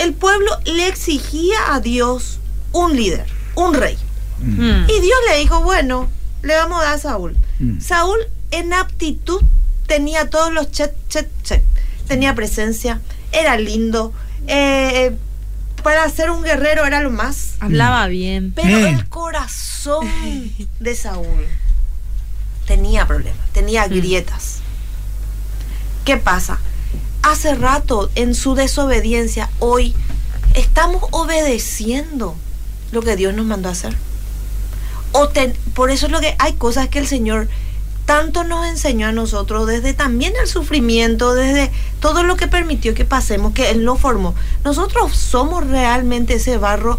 El 0.00 0.14
pueblo 0.14 0.50
le 0.64 0.88
exigía 0.88 1.74
a 1.74 1.80
Dios 1.80 2.38
un 2.72 2.96
líder, 2.96 3.26
un 3.54 3.74
rey. 3.74 3.96
Mm. 4.40 4.84
Y 4.88 5.00
Dios 5.00 5.18
le 5.30 5.38
dijo, 5.38 5.60
bueno, 5.62 6.08
le 6.42 6.54
vamos 6.56 6.80
a 6.80 6.84
dar 6.84 6.94
a 6.94 6.98
Saúl. 6.98 7.36
Mm. 7.58 7.80
Saúl 7.80 8.18
en 8.50 8.72
aptitud 8.72 9.42
tenía 9.86 10.30
todos 10.30 10.52
los 10.52 10.70
check, 10.70 10.92
check, 11.08 11.28
check. 11.42 11.62
Tenía 12.08 12.34
presencia, 12.34 13.00
era 13.32 13.56
lindo. 13.56 14.12
eh, 14.46 15.14
para 15.82 16.08
ser 16.10 16.30
un 16.30 16.42
guerrero 16.42 16.84
era 16.86 17.00
lo 17.00 17.10
más. 17.10 17.54
Hablaba 17.60 18.06
bien. 18.06 18.52
Pero 18.54 18.80
Mm. 18.80 18.86
el 18.86 19.08
corazón 19.08 20.06
de 20.80 20.94
Saúl 20.94 21.46
tenía 22.66 23.06
problemas, 23.06 23.40
tenía 23.52 23.86
grietas. 23.88 24.58
¿Qué 26.04 26.16
pasa? 26.16 26.58
Hace 27.22 27.54
rato, 27.54 28.10
en 28.14 28.34
su 28.34 28.54
desobediencia, 28.54 29.50
hoy 29.58 29.94
estamos 30.54 31.04
obedeciendo 31.10 32.34
lo 32.92 33.02
que 33.02 33.16
Dios 33.16 33.34
nos 33.34 33.46
mandó 33.46 33.68
a 33.68 33.72
hacer. 33.72 33.96
O 35.12 35.28
ten- 35.28 35.56
por 35.74 35.90
eso 35.90 36.06
es 36.06 36.12
lo 36.12 36.20
que 36.20 36.34
hay 36.38 36.54
cosas 36.54 36.88
que 36.88 36.98
el 36.98 37.06
Señor 37.06 37.48
tanto 38.06 38.42
nos 38.42 38.66
enseñó 38.66 39.06
a 39.06 39.12
nosotros, 39.12 39.66
desde 39.68 39.92
también 39.94 40.32
el 40.40 40.48
sufrimiento, 40.48 41.34
desde 41.34 41.70
todo 42.00 42.24
lo 42.24 42.36
que 42.36 42.48
permitió 42.48 42.94
que 42.94 43.04
pasemos, 43.04 43.52
que 43.52 43.70
Él 43.70 43.84
nos 43.84 44.00
formó. 44.00 44.34
Nosotros 44.64 45.16
somos 45.16 45.66
realmente 45.66 46.34
ese 46.34 46.56
barro 46.56 46.98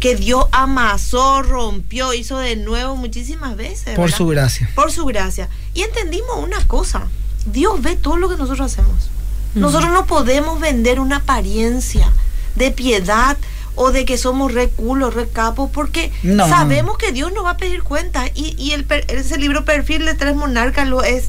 que 0.00 0.16
Dios 0.16 0.46
amasó, 0.52 1.42
rompió, 1.42 2.12
hizo 2.12 2.36
de 2.38 2.56
nuevo 2.56 2.96
muchísimas 2.96 3.56
veces. 3.56 3.94
Por 3.94 4.06
¿verdad? 4.06 4.16
su 4.18 4.26
gracia. 4.26 4.70
por 4.74 4.92
su 4.92 5.04
gracia. 5.06 5.48
Y 5.72 5.82
entendimos 5.82 6.36
una 6.42 6.66
cosa, 6.66 7.06
Dios 7.46 7.80
ve 7.80 7.96
todo 7.96 8.16
lo 8.18 8.28
que 8.28 8.36
nosotros 8.36 8.72
hacemos. 8.72 9.08
Nosotros 9.54 9.90
no 9.92 10.06
podemos 10.06 10.60
vender 10.60 11.00
una 11.00 11.16
apariencia 11.16 12.12
de 12.56 12.70
piedad 12.70 13.36
o 13.74 13.92
de 13.92 14.04
que 14.04 14.18
somos 14.18 14.52
re 14.52 14.68
culos, 14.68 15.14
re 15.14 15.28
capos, 15.28 15.70
porque 15.72 16.12
No. 16.22 16.48
sabemos 16.48 16.98
que 16.98 17.12
Dios 17.12 17.32
nos 17.32 17.44
va 17.44 17.50
a 17.50 17.56
pedir 17.56 17.82
cuenta. 17.82 18.26
Y, 18.34 18.54
y 18.58 18.72
el, 18.72 18.86
ese 19.08 19.38
libro 19.38 19.64
Perfil 19.64 20.04
de 20.04 20.14
Tres 20.14 20.34
Monarcas 20.36 20.86
lo 20.88 21.02
es 21.02 21.28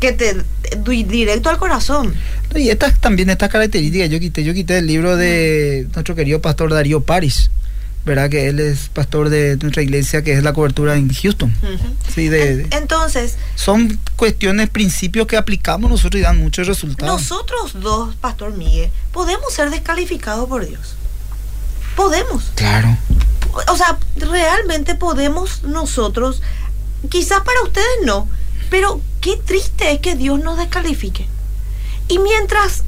que 0.00 0.12
te 0.12 0.36
di- 0.84 1.04
directo 1.04 1.48
al 1.50 1.58
corazón. 1.58 2.14
Y 2.54 2.68
estas 2.70 2.98
también 3.00 3.30
estas 3.30 3.48
características 3.50 4.10
yo 4.10 4.18
quité, 4.18 4.44
yo 4.44 4.54
quité 4.54 4.78
el 4.78 4.86
libro 4.86 5.16
de 5.16 5.86
nuestro 5.94 6.14
querido 6.14 6.40
pastor 6.40 6.72
Darío 6.72 7.00
Paris, 7.02 7.50
¿verdad? 8.04 8.30
Que 8.30 8.48
él 8.48 8.60
es 8.60 8.88
pastor 8.88 9.28
de 9.28 9.56
nuestra 9.58 9.82
iglesia 9.82 10.22
que 10.22 10.32
es 10.32 10.42
la 10.42 10.52
cobertura 10.52 10.96
en 10.96 11.12
Houston. 11.12 11.54
Sí, 12.14 12.28
de, 12.28 12.56
de- 12.56 12.62
En- 12.64 12.72
Entonces, 12.72 13.36
son 13.56 13.98
cuestiones, 14.16 14.68
principios 14.70 15.26
que 15.26 15.36
aplicamos 15.36 15.90
nosotros 15.90 16.18
y 16.20 16.22
dan 16.22 16.38
muchos 16.38 16.66
resultados. 16.66 17.20
nosotros 17.20 17.72
dos, 17.80 18.14
Pastor 18.16 18.54
Miguel, 18.54 18.90
podemos 19.12 19.52
ser 19.52 19.70
descalificados 19.70 20.48
por 20.48 20.66
Dios. 20.66 20.94
Podemos. 21.96 22.44
Claro. 22.54 22.96
o 23.68 23.76
sea, 23.76 23.98
realmente 24.16 24.94
podemos 24.94 25.62
nosotros, 25.64 26.40
quizás 27.10 27.40
para 27.40 27.60
ustedes 27.62 27.86
no, 28.04 28.28
pero 28.70 29.00
qué 29.20 29.36
triste 29.36 29.92
es 29.92 29.98
que 30.00 30.14
Dios 30.14 30.40
nos 30.40 30.56
descalifique. 30.56 31.26
Y 32.08 32.18
mientras 32.18 32.84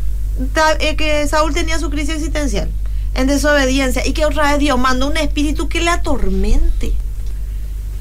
eh, 0.80 0.96
que 0.96 1.26
Saúl 1.28 1.52
tenía 1.52 1.78
su 1.78 1.90
crisis 1.90 2.14
existencial 2.14 2.70
en 3.14 3.26
desobediencia 3.26 4.06
y 4.06 4.12
que 4.12 4.24
otra 4.24 4.50
vez 4.50 4.58
Dios 4.58 4.78
mandó 4.78 5.08
un 5.08 5.16
espíritu 5.16 5.68
que 5.68 5.80
le 5.80 5.90
atormente, 5.90 6.92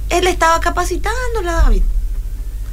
él 0.09 0.27
estaba 0.27 0.59
capacitándole 0.59 1.49
a 1.49 1.53
David. 1.53 1.83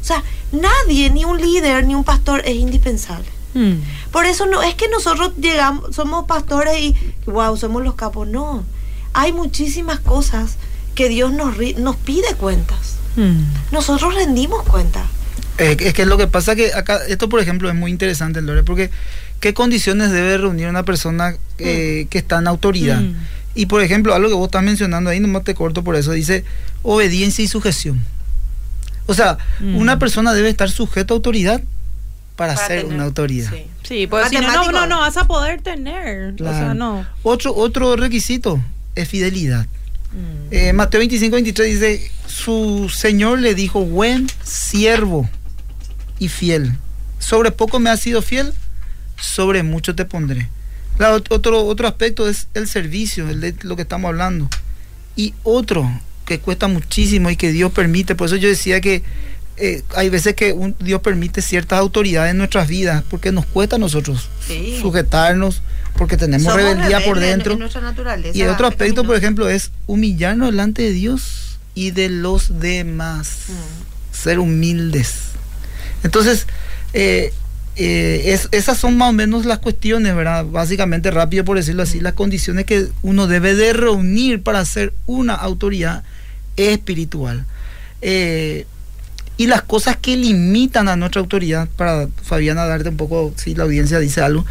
O 0.01 0.05
sea, 0.05 0.23
nadie, 0.53 1.11
ni 1.11 1.25
un 1.25 1.41
líder, 1.41 1.85
ni 1.85 1.95
un 1.95 2.05
pastor 2.05 2.43
es 2.45 2.57
indispensable. 2.57 3.29
Mm. 3.55 3.75
Por 4.13 4.27
eso 4.27 4.47
no 4.47 4.63
es 4.63 4.75
que 4.75 4.89
nosotros 4.89 5.33
llegamos, 5.41 5.95
somos 5.95 6.27
pastores 6.27 6.79
y 6.81 6.97
wow, 7.27 7.57
somos 7.57 7.83
los 7.83 7.95
capos. 7.95 8.29
No, 8.29 8.65
hay 9.13 9.33
muchísimas 9.33 10.01
cosas 10.01 10.57
que 10.95 11.09
Dios 11.09 11.33
nos, 11.33 11.57
nos 11.79 11.97
pide 11.97 12.35
cuentas. 12.35 12.97
Mm. 13.17 13.73
Nosotros 13.73 14.15
rendimos 14.15 14.63
cuentas. 14.65 15.07
Eh, 15.59 15.77
es 15.81 15.93
que 15.93 16.07
lo 16.07 16.17
que 16.17 16.29
pasa 16.29 16.55
que 16.55 16.73
acá, 16.73 17.01
esto 17.09 17.29
por 17.29 17.41
ejemplo 17.41 17.69
es 17.69 17.75
muy 17.75 17.91
interesante, 17.91 18.41
Lore, 18.41 18.63
porque 18.63 18.91
¿qué 19.41 19.55
condiciones 19.55 20.11
debe 20.11 20.39
reunir 20.39 20.69
una 20.69 20.85
persona 20.85 21.35
eh, 21.59 22.07
que 22.11 22.19
está 22.19 22.39
en 22.39 22.47
autoridad? 22.49 23.01
Mm. 23.01 23.15
Y 23.55 23.67
por 23.67 23.83
ejemplo, 23.83 24.15
algo 24.15 24.29
que 24.29 24.35
vos 24.35 24.47
estás 24.49 24.63
mencionando 24.63 25.11
ahí, 25.11 25.21
nomás 25.21 25.45
te 25.45 25.55
corto 25.55 25.83
por 25.83 25.97
eso, 25.97 26.13
dice 26.13 26.45
obediencia 26.83 27.45
y 27.45 27.49
sujeción. 27.49 28.03
O 29.07 29.15
sea, 29.15 29.39
Mm. 29.61 29.77
una 29.77 29.99
persona 29.99 30.33
debe 30.35 30.49
estar 30.49 30.71
sujeta 30.71 31.15
a 31.15 31.17
autoridad 31.17 31.61
para, 32.37 32.55
Para 32.55 32.67
ser 32.69 32.81
tener- 32.83 32.95
una 32.95 33.05
autoridad. 33.05 33.51
sí. 33.51 33.67
Sí, 33.83 34.07
pues 34.07 34.29
si 34.29 34.37
no, 34.37 34.53
no, 34.53 34.71
no, 34.71 34.87
no 34.87 34.99
vas 35.01 35.17
a 35.17 35.25
poder 35.27 35.63
tener. 35.63 36.35
O 36.41 36.45
sea, 36.45 36.75
no. 36.75 37.07
Otro, 37.23 37.55
otro 37.57 37.97
requisito 37.97 38.63
es 38.95 39.09
fidelidad. 39.09 39.67
Mm. 40.13 40.49
Eh, 40.53 40.73
Mateo 40.75 40.99
25, 41.01 41.35
23 41.37 41.69
dice, 41.81 42.11
su 42.27 42.91
Señor 42.95 43.39
le 43.41 43.55
dijo, 43.55 43.81
buen 43.85 44.29
siervo 44.45 45.29
y 46.19 46.29
fiel. 46.29 46.75
Sobre 47.19 47.51
poco 47.51 47.81
me 47.81 47.89
has 47.91 48.01
sido 48.01 48.21
fiel, 48.23 48.53
sobre 49.21 49.63
mucho 49.63 49.95
te 49.95 50.05
pondré. 50.05 50.49
La 50.99 51.13
otro, 51.13 51.65
otro 51.65 51.87
aspecto 51.89 52.29
es 52.29 52.49
el 52.55 52.67
servicio, 52.69 53.29
el 53.29 53.41
de 53.41 53.55
lo 53.63 53.77
que 53.77 53.83
estamos 53.83 54.09
hablando. 54.09 54.49
Y 55.17 55.35
otro 55.45 55.89
que 56.25 56.41
cuesta 56.41 56.69
muchísimo 56.69 57.31
y 57.31 57.37
que 57.37 57.53
Dios 57.53 57.73
permite, 57.73 58.15
por 58.15 58.27
eso 58.27 58.37
yo 58.37 58.49
decía 58.49 58.81
que 58.81 59.03
eh, 59.61 59.83
hay 59.97 60.09
veces 60.09 60.35
que 60.37 60.53
un- 60.53 60.77
Dios 60.79 61.01
permite 61.01 61.43
ciertas 61.43 61.81
autoridades 61.81 62.31
en 62.31 62.39
nuestras 62.39 62.69
vidas, 62.69 63.03
porque 63.11 63.33
nos 63.33 63.45
cuesta 63.45 63.75
a 63.75 63.79
nosotros 63.81 64.29
Sí. 64.47 64.79
sujetarnos, 64.81 65.63
porque 65.97 66.17
tenemos 66.17 66.45
Somos 66.53 66.57
rebeldía 66.59 67.01
por 67.05 67.17
en- 67.19 67.25
dentro. 67.25 67.55
en 67.55 68.37
Y 68.37 68.43
el 68.43 68.51
otro 68.51 68.69
aspecto, 68.69 69.03
por 69.03 69.17
ejemplo, 69.17 69.49
es 69.49 69.73
humillarnos 69.89 70.51
delante 70.53 70.83
de 70.83 70.93
Dios 70.93 71.59
y 71.75 71.91
de 71.91 72.09
los 72.09 72.61
demás. 72.61 73.47
Mm. 73.49 74.15
Ser 74.17 74.39
humildes. 74.39 75.15
Entonces, 76.05 76.47
eh, 76.93 77.33
eh, 77.79 78.33
es- 78.35 78.49
esas 78.51 78.77
son 78.77 78.97
más 78.99 79.11
o 79.11 79.13
menos 79.13 79.47
las 79.47 79.59
cuestiones, 79.61 80.15
¿verdad? 80.15 80.45
Básicamente, 80.45 81.11
rápido 81.11 81.45
por 81.45 81.57
decirlo 81.57 81.85
así, 81.85 82.01
las 82.01 82.13
condiciones 82.15 82.65
que 82.67 82.89
uno 83.03 83.27
debe 83.29 83.55
de 83.55 83.73
reunir 83.73 84.43
para 84.43 84.65
ser 84.65 84.93
una 85.07 85.35
autoridad 85.35 86.03
espiritual. 86.57 87.45
Eh, 88.03 88.67
y 89.37 89.47
las 89.47 89.63
cosas 89.63 89.97
que 89.97 90.17
limitan 90.17 90.89
a 90.89 90.97
nuestra 90.97 91.21
autoridad, 91.21 91.69
para 91.77 92.09
Fabiana 92.23 92.67
darte 92.67 92.89
un 92.89 92.97
poco, 92.97 93.33
si 93.37 93.55
la 93.55 93.63
audiencia 93.65 94.01
dice 94.01 94.21
algo, 94.21 94.45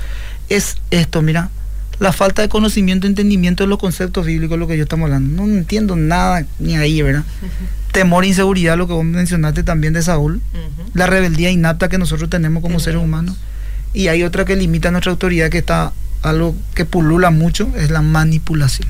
es 0.47 0.77
esto, 0.91 1.21
mira, 1.21 1.49
la 1.99 2.13
falta 2.13 2.41
de 2.41 2.49
conocimiento, 2.49 3.07
entendimiento 3.07 3.63
de 3.63 3.67
los 3.67 3.79
conceptos 3.79 4.25
bíblicos, 4.25 4.59
lo 4.59 4.67
que 4.67 4.77
yo 4.77 4.83
estamos 4.83 5.05
hablando. 5.05 5.43
No 5.43 5.51
entiendo 5.51 5.95
nada 5.95 6.45
ni 6.59 6.75
ahí, 6.75 7.01
¿verdad? 7.01 7.23
Temor, 7.91 8.25
inseguridad, 8.25 8.77
lo 8.77 8.87
que 8.87 8.93
vos 8.93 9.05
mencionaste 9.05 9.63
también 9.63 9.93
de 9.93 10.01
Saúl, 10.01 10.41
la 10.93 11.07
rebeldía 11.07 11.49
innata 11.49 11.89
que 11.89 11.97
nosotros 11.97 12.29
tenemos 12.29 12.61
como 12.61 12.79
seres 12.79 13.01
humanos. 13.01 13.35
Y 13.93 14.09
hay 14.09 14.23
otra 14.23 14.45
que 14.45 14.55
limita 14.55 14.91
nuestra 14.91 15.11
autoridad, 15.11 15.49
que 15.49 15.57
está 15.59 15.93
algo 16.21 16.55
que 16.75 16.85
pulula 16.85 17.31
mucho, 17.31 17.71
es 17.75 17.89
la 17.89 18.01
manipulación. 18.01 18.87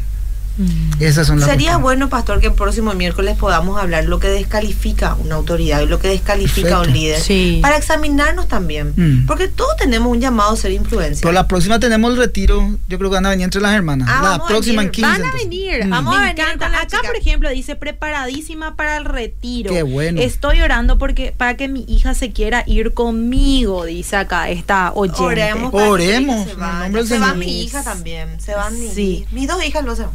Mm. 0.58 1.02
Esas 1.04 1.28
son 1.28 1.40
las 1.40 1.46
Sería 1.50 1.74
cuestiones. 1.74 1.82
bueno, 1.84 2.10
pastor, 2.10 2.40
que 2.40 2.48
el 2.48 2.54
próximo 2.54 2.94
miércoles 2.94 3.38
podamos 3.38 3.80
hablar 3.80 4.06
lo 4.06 4.20
que 4.20 4.28
descalifica 4.28 5.16
una 5.16 5.36
autoridad 5.36 5.82
y 5.82 5.86
lo 5.86 6.00
que 6.00 6.08
descalifica 6.08 6.78
a 6.78 6.82
un 6.82 6.92
líder. 6.94 7.20
Sí. 7.22 7.60
Para 7.62 7.78
examinarnos 7.78 8.48
también. 8.48 8.94
Mm. 8.96 9.26
Porque 9.28 9.48
todos 9.48 9.76
tenemos 9.78 10.12
un 10.12 10.20
llamado 10.20 10.54
a 10.54 10.58
ser 10.58 10.72
influencia. 10.72 11.22
Pero 11.22 11.32
la 11.34 11.48
próxima 11.48 11.80
tenemos 11.80 12.12
el 12.12 12.18
retiro, 12.18 12.76
yo 12.90 12.98
creo 12.98 13.10
que 13.10 13.16
van 13.16 13.26
a 13.26 13.30
venir 13.30 13.46
entre 13.46 13.62
las 13.62 13.74
hermanas. 13.74 14.08
Ah, 14.12 14.16
la 14.24 14.30
vamos 14.30 14.46
a 14.46 14.48
próxima 14.48 14.82
en 14.82 14.92
venir. 14.92 14.92
15. 14.92 15.08
Van 15.08 15.22
a 15.22 15.26
entonces. 15.26 15.50
venir, 15.50 15.86
Mm. 15.86 15.90
Vamos 15.90 16.16
a 16.16 16.20
me 16.20 16.26
venir 16.28 16.40
encanta. 16.44 16.66
con 16.66 16.72
la 16.72 16.78
Acá, 16.80 16.88
chica. 16.98 17.08
por 17.08 17.16
ejemplo, 17.18 17.50
dice 17.50 17.76
preparadísima 17.76 18.76
para 18.76 18.98
el 18.98 19.06
retiro. 19.06 19.72
Qué 19.72 19.84
bueno. 19.84 20.22
Estoy 20.22 20.62
orando 20.62 20.98
porque 20.98 21.34
para 21.36 21.56
que 21.56 21.68
mi 21.68 21.86
hija 21.88 22.14
se 22.14 22.32
quiera 22.32 22.64
ir 22.66 22.94
conmigo, 22.94 23.86
dice 23.86 24.16
acá 24.16 24.50
esta 24.50 24.92
oyente. 24.94 25.22
Oremos. 25.24 25.74
Oremos, 25.74 26.36
se 26.36 26.42
en 26.44 26.50
el 26.50 26.56
vaya. 26.58 26.80
nombre 26.84 27.02
del 27.04 27.08
Se 27.10 27.20
va 27.20 27.34
mi 27.34 27.62
hija 27.64 27.84
también. 27.84 28.40
Se 28.40 28.56
van 28.56 28.74
mis, 28.80 28.94
Sí. 28.94 29.26
mis 29.32 29.48
dos 29.48 29.64
hijas 29.64 29.84
lo 29.86 29.92
hacen. 29.92 30.08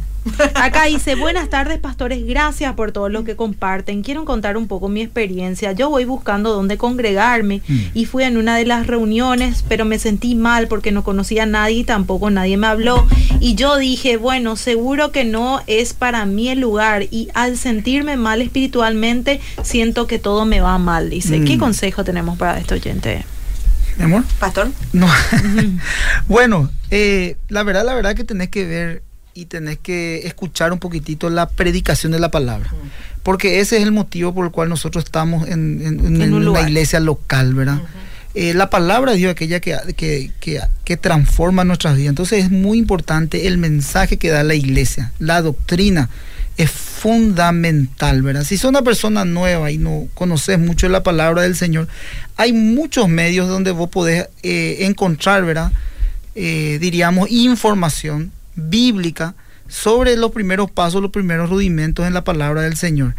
Acá 0.55 0.85
dice, 0.85 1.15
buenas 1.15 1.49
tardes 1.49 1.79
pastores, 1.79 2.25
gracias 2.25 2.73
por 2.75 2.91
todo 2.91 3.09
lo 3.09 3.23
que 3.23 3.35
comparten. 3.35 4.03
Quiero 4.03 4.23
contar 4.25 4.55
un 4.57 4.67
poco 4.67 4.87
mi 4.87 5.01
experiencia. 5.01 5.73
Yo 5.73 5.89
voy 5.89 6.05
buscando 6.05 6.53
dónde 6.53 6.77
congregarme 6.77 7.61
Mm. 7.67 7.79
y 7.93 8.05
fui 8.05 8.23
en 8.23 8.37
una 8.37 8.55
de 8.55 8.65
las 8.65 8.87
reuniones, 8.87 9.63
pero 9.67 9.83
me 9.85 9.99
sentí 9.99 10.35
mal 10.35 10.67
porque 10.67 10.91
no 10.91 11.03
conocía 11.03 11.43
a 11.43 11.45
nadie 11.45 11.79
y 11.79 11.83
tampoco 11.83 12.29
nadie 12.29 12.55
me 12.57 12.67
habló. 12.67 13.05
Y 13.39 13.55
yo 13.55 13.77
dije, 13.77 14.15
bueno, 14.17 14.55
seguro 14.55 15.11
que 15.11 15.25
no 15.25 15.61
es 15.67 15.93
para 15.93 16.25
mí 16.25 16.47
el 16.49 16.59
lugar. 16.61 17.03
Y 17.11 17.27
al 17.33 17.57
sentirme 17.57 18.15
mal 18.15 18.41
espiritualmente, 18.41 19.41
siento 19.63 20.07
que 20.07 20.19
todo 20.19 20.45
me 20.45 20.61
va 20.61 20.77
mal. 20.77 21.09
Dice, 21.09 21.43
¿qué 21.43 21.57
Mm. 21.57 21.59
consejo 21.59 22.03
tenemos 22.03 22.37
para 22.37 22.57
este 22.59 22.75
oyente? 22.75 23.25
Mi 23.97 24.05
amor. 24.05 24.23
Pastor. 24.39 24.71
No. 24.93 25.07
bueno, 26.27 26.71
eh, 26.89 27.35
la 27.49 27.63
verdad, 27.63 27.85
la 27.85 27.93
verdad 27.93 28.15
que 28.15 28.23
tenés 28.23 28.49
que 28.49 28.65
ver 28.65 29.03
y 29.33 29.45
tenés 29.45 29.77
que 29.79 30.27
escuchar 30.27 30.71
un 30.73 30.79
poquitito 30.79 31.29
la 31.29 31.47
predicación 31.49 32.11
de 32.11 32.19
la 32.19 32.29
palabra. 32.29 32.73
Porque 33.23 33.59
ese 33.61 33.77
es 33.77 33.83
el 33.83 33.91
motivo 33.91 34.33
por 34.33 34.45
el 34.45 34.51
cual 34.51 34.69
nosotros 34.69 35.03
estamos 35.05 35.47
en, 35.47 35.81
en- 35.81 35.99
en 36.05 36.21
En 36.21 36.29
un 36.29 36.33
una 36.33 36.45
lugar. 36.45 36.67
iglesia 36.69 36.99
local, 36.99 37.53
¿verdad? 37.53 37.81
Eh, 38.35 38.53
la 38.55 38.69
palabra 38.69 39.11
de 39.11 39.17
Dios 39.19 39.29
es 39.29 39.35
aquella 39.35 39.59
que, 39.59 39.77
que, 39.95 40.31
que, 40.39 40.59
que 40.83 40.97
transforma 40.97 41.63
nuestras 41.63 41.95
vidas. 41.95 42.09
Entonces 42.09 42.43
es 42.45 42.51
muy 42.51 42.77
importante 42.79 43.47
el 43.47 43.57
mensaje 43.59 44.17
que 44.17 44.29
da 44.29 44.43
la 44.43 44.55
iglesia, 44.55 45.11
la 45.19 45.41
doctrina. 45.41 46.09
Es 46.57 46.69
fundamental, 46.71 48.21
¿verdad? 48.21 48.43
Si 48.43 48.57
sos 48.57 48.69
una 48.69 48.81
persona 48.81 49.25
nueva 49.25 49.71
y 49.71 49.77
no 49.77 50.07
conoces 50.13 50.59
mucho 50.59 50.87
la 50.89 51.03
palabra 51.03 51.43
del 51.43 51.55
Señor, 51.55 51.87
hay 52.35 52.53
muchos 52.53 53.07
medios 53.09 53.47
donde 53.47 53.71
vos 53.71 53.89
podés 53.89 54.27
eh, 54.43 54.77
encontrar, 54.81 55.45
¿verdad? 55.45 55.71
Eh, 56.35 56.77
diríamos, 56.81 57.29
información 57.31 58.31
bíblica 58.55 59.35
sobre 59.67 60.15
los 60.17 60.31
primeros 60.31 60.69
pasos, 60.69 61.01
los 61.01 61.11
primeros 61.11 61.49
rudimentos 61.49 62.05
en 62.05 62.13
la 62.13 62.23
palabra 62.23 62.61
del 62.61 62.77
Señor. 62.77 63.15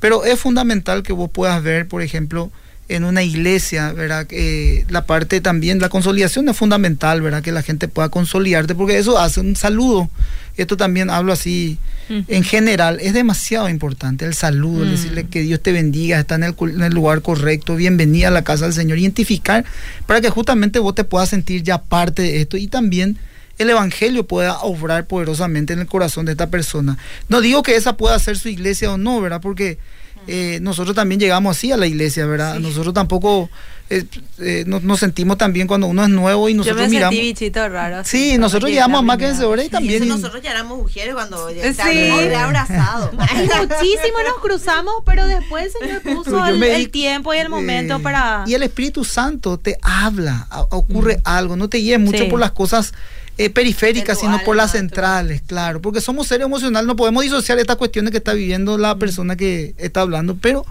Pero 0.00 0.24
es 0.24 0.38
fundamental 0.38 1.02
que 1.02 1.12
vos 1.12 1.30
puedas 1.30 1.62
ver, 1.62 1.88
por 1.88 2.02
ejemplo, 2.02 2.50
en 2.88 3.04
una 3.04 3.22
iglesia, 3.22 3.92
¿verdad? 3.92 4.26
Eh, 4.30 4.84
la 4.90 5.06
parte 5.06 5.40
también, 5.40 5.78
la 5.80 5.88
consolidación 5.88 6.46
es 6.50 6.56
fundamental, 6.56 7.22
¿verdad? 7.22 7.42
Que 7.42 7.52
la 7.52 7.62
gente 7.62 7.88
pueda 7.88 8.10
consolidarte, 8.10 8.74
porque 8.74 8.98
eso 8.98 9.18
hace 9.18 9.40
un 9.40 9.56
saludo. 9.56 10.10
Esto 10.58 10.76
también 10.76 11.08
hablo 11.08 11.32
así 11.32 11.78
Mm. 12.10 12.20
en 12.28 12.44
general, 12.44 12.98
es 13.00 13.14
demasiado 13.14 13.70
importante 13.70 14.26
el 14.26 14.34
saludo, 14.34 14.84
Mm. 14.84 14.90
decirle 14.90 15.26
que 15.28 15.40
Dios 15.40 15.62
te 15.62 15.72
bendiga, 15.72 16.20
está 16.20 16.34
en 16.34 16.42
el, 16.44 16.54
en 16.60 16.82
el 16.82 16.92
lugar 16.92 17.22
correcto, 17.22 17.76
bienvenida 17.76 18.28
a 18.28 18.30
la 18.30 18.44
casa 18.44 18.66
del 18.66 18.74
Señor, 18.74 18.98
identificar 18.98 19.64
para 20.06 20.20
que 20.20 20.28
justamente 20.28 20.78
vos 20.78 20.94
te 20.94 21.04
puedas 21.04 21.30
sentir 21.30 21.62
ya 21.62 21.78
parte 21.78 22.20
de 22.20 22.42
esto 22.42 22.58
y 22.58 22.66
también 22.66 23.16
el 23.58 23.70
Evangelio 23.70 24.26
pueda 24.26 24.58
obrar 24.60 25.06
poderosamente 25.06 25.72
en 25.72 25.80
el 25.80 25.86
corazón 25.86 26.26
de 26.26 26.32
esta 26.32 26.48
persona. 26.50 26.98
No 27.28 27.40
digo 27.40 27.62
que 27.62 27.76
esa 27.76 27.96
pueda 27.96 28.18
ser 28.18 28.38
su 28.38 28.48
iglesia 28.48 28.92
o 28.92 28.96
no, 28.98 29.20
¿verdad? 29.20 29.40
Porque 29.40 29.78
eh, 30.26 30.58
nosotros 30.62 30.94
también 30.96 31.20
llegamos 31.20 31.56
así 31.56 31.70
a 31.70 31.76
la 31.76 31.86
iglesia, 31.86 32.24
¿verdad? 32.26 32.56
Sí. 32.56 32.62
Nosotros 32.62 32.94
tampoco 32.94 33.50
eh, 33.90 34.04
eh, 34.38 34.64
nos, 34.66 34.82
nos 34.82 34.98
sentimos 34.98 35.36
también 35.36 35.66
cuando 35.66 35.86
uno 35.86 36.02
es 36.02 36.08
nuevo 36.08 36.48
y 36.48 36.54
nosotros 36.54 36.78
Yo 36.80 36.84
me 36.84 36.88
miramos... 36.88 37.14
sentí 37.14 37.26
bichito 37.28 37.68
raro. 37.68 38.02
Sí, 38.04 38.38
nosotros 38.38 38.70
llegamos 38.70 39.00
a 39.00 39.02
más 39.02 39.18
la 39.20 39.26
que 39.36 39.62
y 39.62 39.66
Y 39.66 39.68
también... 39.68 40.02
eso 40.04 40.16
nosotros 40.16 40.42
ya 40.42 40.52
éramos 40.52 40.78
mujeres 40.78 41.12
cuando 41.14 41.50
ya 41.50 41.62
Sí. 41.64 41.68
estábamos 41.68 42.24
reabrazados. 42.24 43.10
Y 43.34 43.46
muchísimo 43.66 44.18
nos 44.26 44.38
cruzamos, 44.40 44.94
pero 45.04 45.26
después 45.26 45.74
el 45.82 45.88
Señor 45.88 46.02
puso 46.02 46.46
el, 46.46 46.58
me 46.58 46.68
di- 46.68 46.72
el 46.72 46.90
tiempo 46.90 47.34
y 47.34 47.36
el 47.36 47.50
momento 47.50 47.96
eh, 47.96 48.00
para... 48.00 48.44
Y 48.46 48.54
el 48.54 48.62
Espíritu 48.62 49.04
Santo 49.04 49.58
te 49.58 49.76
habla, 49.82 50.46
a- 50.48 50.62
ocurre 50.62 51.20
algo, 51.24 51.54
no 51.56 51.68
te 51.68 51.76
guíes 51.78 52.00
mucho 52.00 52.24
Sí. 52.24 52.30
por 52.30 52.40
las 52.40 52.52
cosas 52.52 52.94
eh, 53.36 53.50
periféricas, 53.50 54.20
sino 54.20 54.38
por 54.44 54.56
las 54.56 54.72
centrales, 54.72 55.42
claro, 55.46 55.80
porque 55.80 56.00
somos 56.00 56.28
seres 56.28 56.46
emocionales, 56.46 56.86
no 56.86 56.94
podemos 56.94 57.22
disociar 57.22 57.58
estas 57.58 57.76
cuestiones 57.76 58.12
que 58.12 58.18
está 58.18 58.32
viviendo 58.32 58.78
la 58.78 58.96
persona 58.96 59.34
que 59.36 59.74
está 59.76 60.02
hablando, 60.02 60.36
pero 60.40 60.64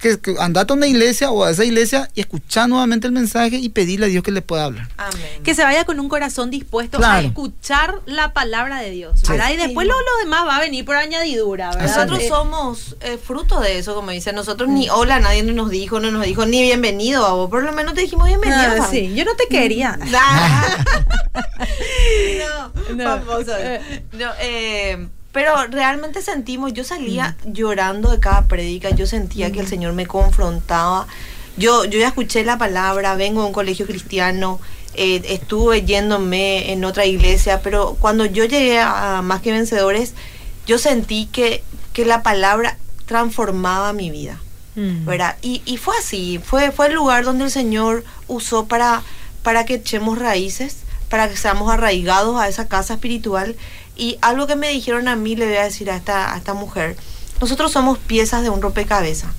que, 0.00 0.18
que 0.18 0.34
andate 0.38 0.72
a 0.72 0.76
una 0.76 0.86
iglesia 0.86 1.30
o 1.30 1.44
a 1.44 1.50
esa 1.50 1.64
iglesia 1.64 2.10
y 2.14 2.20
escuchar 2.20 2.68
nuevamente 2.68 3.06
el 3.06 3.12
mensaje 3.12 3.56
y 3.56 3.68
pedirle 3.68 4.06
a 4.06 4.08
Dios 4.08 4.22
que 4.24 4.30
le 4.30 4.42
pueda 4.42 4.64
hablar. 4.64 4.88
Amén. 4.96 5.42
Que 5.44 5.54
se 5.54 5.62
vaya 5.62 5.84
con 5.84 6.00
un 6.00 6.08
corazón 6.08 6.50
dispuesto 6.50 6.98
a 7.04 7.20
escuchar 7.20 7.94
la 8.06 8.32
palabra 8.32 8.80
de 8.80 8.90
Dios, 8.90 9.20
¿verdad? 9.28 9.48
Sí. 9.48 9.54
Y 9.54 9.56
después 9.56 9.86
lo, 9.86 9.94
lo 9.94 10.18
demás 10.24 10.46
va 10.46 10.56
a 10.56 10.60
venir 10.60 10.84
por 10.84 10.96
añadidura, 10.96 11.70
¿verdad? 11.74 12.06
Nosotros 12.06 12.22
somos 12.28 12.96
eh, 13.00 13.18
fruto 13.22 13.60
de 13.60 13.78
eso, 13.78 13.94
como 13.94 14.10
dice. 14.10 14.32
Nosotros 14.32 14.68
ni 14.68 14.88
hola, 14.88 15.20
nadie 15.20 15.42
nos 15.42 15.70
dijo, 15.70 16.00
no 16.00 16.10
nos 16.10 16.24
dijo 16.24 16.46
ni 16.46 16.62
bienvenido 16.62 17.26
a 17.26 17.32
vos. 17.34 17.50
Por 17.50 17.62
lo 17.62 17.72
menos 17.72 17.94
te 17.94 18.00
dijimos 18.02 18.26
bienvenido. 18.26 18.58
ah, 18.82 18.88
sí, 18.90 19.12
yo 19.14 19.24
no 19.24 19.34
te 19.36 19.46
quería. 19.48 19.98
No, 22.38 22.72
No. 22.94 23.04
famoso. 23.04 23.52
Eh. 23.56 24.04
No, 24.12 24.30
eh, 24.40 25.08
pero 25.32 25.66
realmente 25.68 26.22
sentimos, 26.22 26.72
yo 26.72 26.84
salía 26.84 27.36
llorando 27.44 28.10
de 28.10 28.18
cada 28.18 28.46
prédica, 28.46 28.90
yo 28.90 29.06
sentía 29.06 29.52
que 29.52 29.60
el 29.60 29.68
Señor 29.68 29.92
me 29.92 30.06
confrontaba. 30.06 31.06
Yo, 31.56 31.84
yo 31.84 31.98
ya 31.98 32.08
escuché 32.08 32.44
la 32.44 32.58
palabra, 32.58 33.14
vengo 33.14 33.42
de 33.42 33.48
un 33.48 33.52
colegio 33.52 33.86
cristiano, 33.86 34.60
eh, 34.94 35.22
estuve 35.26 35.82
yéndome 35.82 36.72
en 36.72 36.84
otra 36.84 37.04
iglesia, 37.04 37.60
pero 37.62 37.96
cuando 38.00 38.24
yo 38.24 38.44
llegué 38.44 38.80
a 38.80 39.20
Más 39.22 39.40
que 39.40 39.52
Vencedores, 39.52 40.14
yo 40.66 40.78
sentí 40.78 41.26
que, 41.26 41.62
que 41.92 42.04
la 42.04 42.22
palabra 42.22 42.76
transformaba 43.06 43.92
mi 43.92 44.10
vida. 44.10 44.40
Mm. 44.76 45.04
¿verdad? 45.04 45.36
Y, 45.42 45.62
y 45.64 45.76
fue 45.76 45.94
así, 45.98 46.40
fue, 46.42 46.70
fue 46.70 46.86
el 46.86 46.94
lugar 46.94 47.24
donde 47.24 47.44
el 47.44 47.50
Señor 47.50 48.04
usó 48.28 48.66
para, 48.66 49.02
para 49.42 49.64
que 49.64 49.74
echemos 49.74 50.18
raíces, 50.18 50.78
para 51.08 51.28
que 51.28 51.36
seamos 51.36 51.70
arraigados 51.70 52.40
a 52.40 52.48
esa 52.48 52.68
casa 52.68 52.94
espiritual. 52.94 53.56
Y 54.00 54.16
algo 54.22 54.46
que 54.46 54.56
me 54.56 54.70
dijeron 54.70 55.08
a 55.08 55.14
mí, 55.16 55.36
le 55.36 55.46
voy 55.46 55.56
a 55.56 55.64
decir 55.64 55.90
a 55.90 55.96
esta, 55.96 56.32
a 56.34 56.38
esta 56.38 56.54
mujer, 56.54 56.96
nosotros 57.40 57.70
somos 57.72 57.98
piezas 57.98 58.42
de 58.42 58.48
un 58.50 58.62
rompecabezas. 58.62 59.30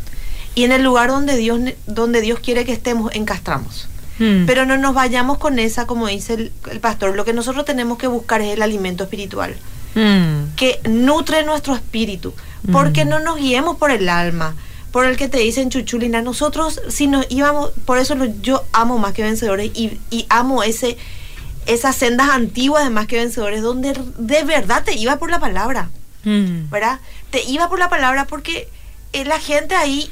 Y 0.54 0.64
en 0.66 0.72
el 0.72 0.84
lugar 0.84 1.10
donde 1.10 1.36
Dios, 1.36 1.60
donde 1.88 2.22
Dios 2.22 2.40
quiere 2.40 2.64
que 2.66 2.72
estemos, 2.74 3.12
encastramos. 3.16 3.88
Mm. 4.20 4.46
Pero 4.46 4.66
no 4.66 4.78
nos 4.78 4.94
vayamos 4.94 5.38
con 5.40 5.58
esa, 5.60 5.88
como 5.88 6.08
dice 6.08 6.34
el, 6.36 6.52
el 6.70 6.80
pastor, 6.80 7.16
lo 7.16 7.26
que 7.26 7.34
nosotros 7.34 7.66
tenemos 7.66 7.98
que 7.98 8.08
buscar 8.08 8.42
es 8.42 8.54
el 8.54 8.62
alimento 8.62 9.04
espiritual 9.04 9.56
Mm. 9.96 10.56
que 10.56 10.80
nutre 10.90 11.44
nuestro 11.44 11.74
espíritu, 11.76 12.34
porque 12.72 13.04
Mm. 13.04 13.10
no 13.10 13.20
nos 13.20 13.38
guiemos 13.38 13.78
por 13.78 13.92
el 13.92 14.08
alma, 14.10 14.56
por 14.92 15.06
el 15.06 15.18
que 15.18 15.28
te 15.28 15.40
dicen 15.40 15.70
chuchulina. 15.70 16.22
Nosotros, 16.22 16.82
si 16.90 17.08
nos 17.08 17.26
íbamos, 17.30 17.72
por 17.86 17.98
eso 17.98 18.16
lo- 18.16 18.26
yo 18.42 18.64
amo 18.74 19.00
más 19.00 19.14
que 19.14 19.24
vencedores 19.24 19.72
y, 19.74 20.00
y 20.10 20.26
amo 20.30 20.64
ese 20.64 20.98
esas 21.66 21.96
sendas 21.96 22.30
antiguas 22.30 22.84
de 22.84 22.90
más 22.90 23.08
que 23.08 23.18
vencedores, 23.18 23.62
donde 23.62 23.94
de 24.18 24.44
verdad 24.44 24.84
te 24.84 24.96
iba 24.98 25.18
por 25.18 25.30
la 25.32 25.40
palabra, 25.40 25.90
Mm. 26.24 26.70
¿verdad? 26.70 27.00
Te 27.32 27.42
iba 27.44 27.68
por 27.70 27.80
la 27.80 27.90
palabra 27.90 28.26
porque 28.28 28.68
eh, 29.14 29.26
la 29.26 29.40
gente 29.40 29.74
ahí, 29.76 30.10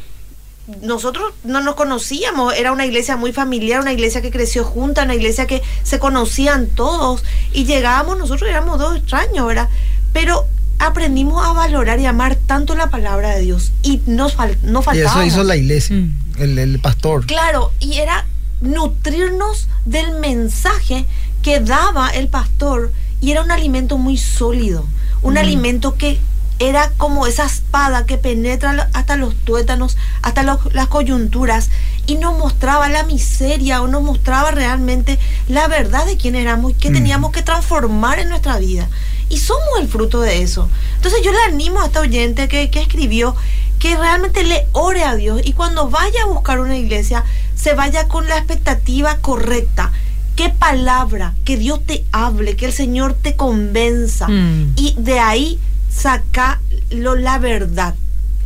nosotros 0.82 1.34
no 1.44 1.62
nos 1.62 1.76
conocíamos, 1.76 2.54
era 2.56 2.72
una 2.72 2.86
iglesia 2.86 3.16
muy 3.16 3.32
familiar, 3.34 3.80
una 3.82 3.94
iglesia 3.94 4.22
que 4.22 4.32
creció 4.32 4.64
junta, 4.64 5.04
una 5.04 5.16
iglesia 5.16 5.46
que 5.48 5.62
se 5.84 6.00
conocían 6.00 6.68
todos 6.68 7.24
y 7.54 7.66
llegábamos, 7.66 8.18
nosotros 8.18 8.50
éramos 8.50 8.78
dos 8.80 8.98
extraños, 8.98 9.46
¿verdad? 9.48 9.70
Pero 10.14 10.46
aprendimos 10.80 11.44
a 11.46 11.54
valorar 11.54 12.00
y 12.00 12.06
amar 12.06 12.36
tanto 12.36 12.76
la 12.76 12.90
palabra 12.90 13.30
de 13.36 13.42
Dios 13.42 13.72
y 13.84 14.02
nos, 14.06 14.34
fal 14.36 14.58
no 14.64 14.80
Y 14.80 14.84
faltaba. 14.84 15.10
eso 15.12 15.24
hizo 15.26 15.44
la 15.44 15.56
iglesia, 15.58 15.96
Mm. 15.96 16.14
el, 16.40 16.58
el 16.60 16.80
pastor. 16.80 17.26
Claro, 17.26 17.72
y 17.80 17.98
era 17.98 18.26
nutrirnos 18.62 19.68
del 19.86 20.20
mensaje 20.20 21.06
que 21.42 21.60
daba 21.60 22.10
el 22.10 22.28
pastor 22.28 22.92
y 23.22 23.32
era 23.32 23.42
un 23.42 23.52
alimento 23.52 23.98
muy 23.98 24.18
sólido, 24.18 24.86
un 25.22 25.38
alimento 25.38 25.96
que 25.96 26.20
era 26.60 26.92
como 26.98 27.26
esa 27.26 27.46
espada 27.46 28.06
que 28.06 28.18
penetra 28.18 28.90
hasta 28.94 29.16
los 29.16 29.34
tuétanos, 29.36 29.96
hasta 30.22 30.44
los- 30.44 30.74
las 30.74 30.88
coyunturas 30.88 31.70
y 32.06 32.16
nos 32.16 32.38
mostraba 32.38 32.90
la 32.90 33.04
miseria 33.04 33.82
o 33.82 33.88
nos 33.88 34.02
mostraba 34.04 34.52
realmente 34.52 35.18
la 35.48 35.68
verdad 35.70 36.06
de 36.06 36.18
quién 36.18 36.36
éramos 36.36 36.72
y 36.72 36.74
que 36.74 36.90
Mm. 36.90 36.94
teníamos 36.94 37.32
que 37.32 37.44
transformar 37.44 38.20
en 38.20 38.28
nuestra 38.30 38.58
vida. 38.58 38.90
Y 39.30 39.38
somos 39.40 39.64
el 39.80 39.88
fruto 39.88 40.20
de 40.22 40.42
eso. 40.42 40.68
Entonces 40.96 41.22
yo 41.24 41.32
le 41.32 41.40
animo 41.48 41.80
a 41.80 41.86
esta 41.86 42.02
oyente 42.02 42.50
que, 42.50 42.70
que 42.70 42.82
escribió 42.82 43.36
que 43.80 43.96
realmente 43.96 44.44
le 44.44 44.68
ore 44.74 45.06
a 45.06 45.16
Dios 45.16 45.40
y 45.46 45.54
cuando 45.54 45.90
vaya 45.90 46.24
a 46.24 46.28
buscar 46.28 46.60
una 46.60 46.76
iglesia 46.78 47.24
se 47.56 47.74
vaya 47.74 48.10
con 48.10 48.28
la 48.28 48.38
expectativa 48.38 49.16
correcta. 49.18 49.94
¿Qué 50.40 50.48
palabra? 50.48 51.34
Que 51.44 51.58
Dios 51.58 51.86
te 51.86 52.06
hable, 52.14 52.56
que 52.56 52.68
el 52.68 52.72
Señor 52.72 53.14
te 53.14 53.36
convenza. 53.36 54.30
Mm. 54.30 54.72
Y 54.78 54.96
de 54.98 55.20
ahí 55.20 55.60
saca 55.90 56.62
lo, 56.92 57.16
la 57.16 57.40
verdad, 57.40 57.94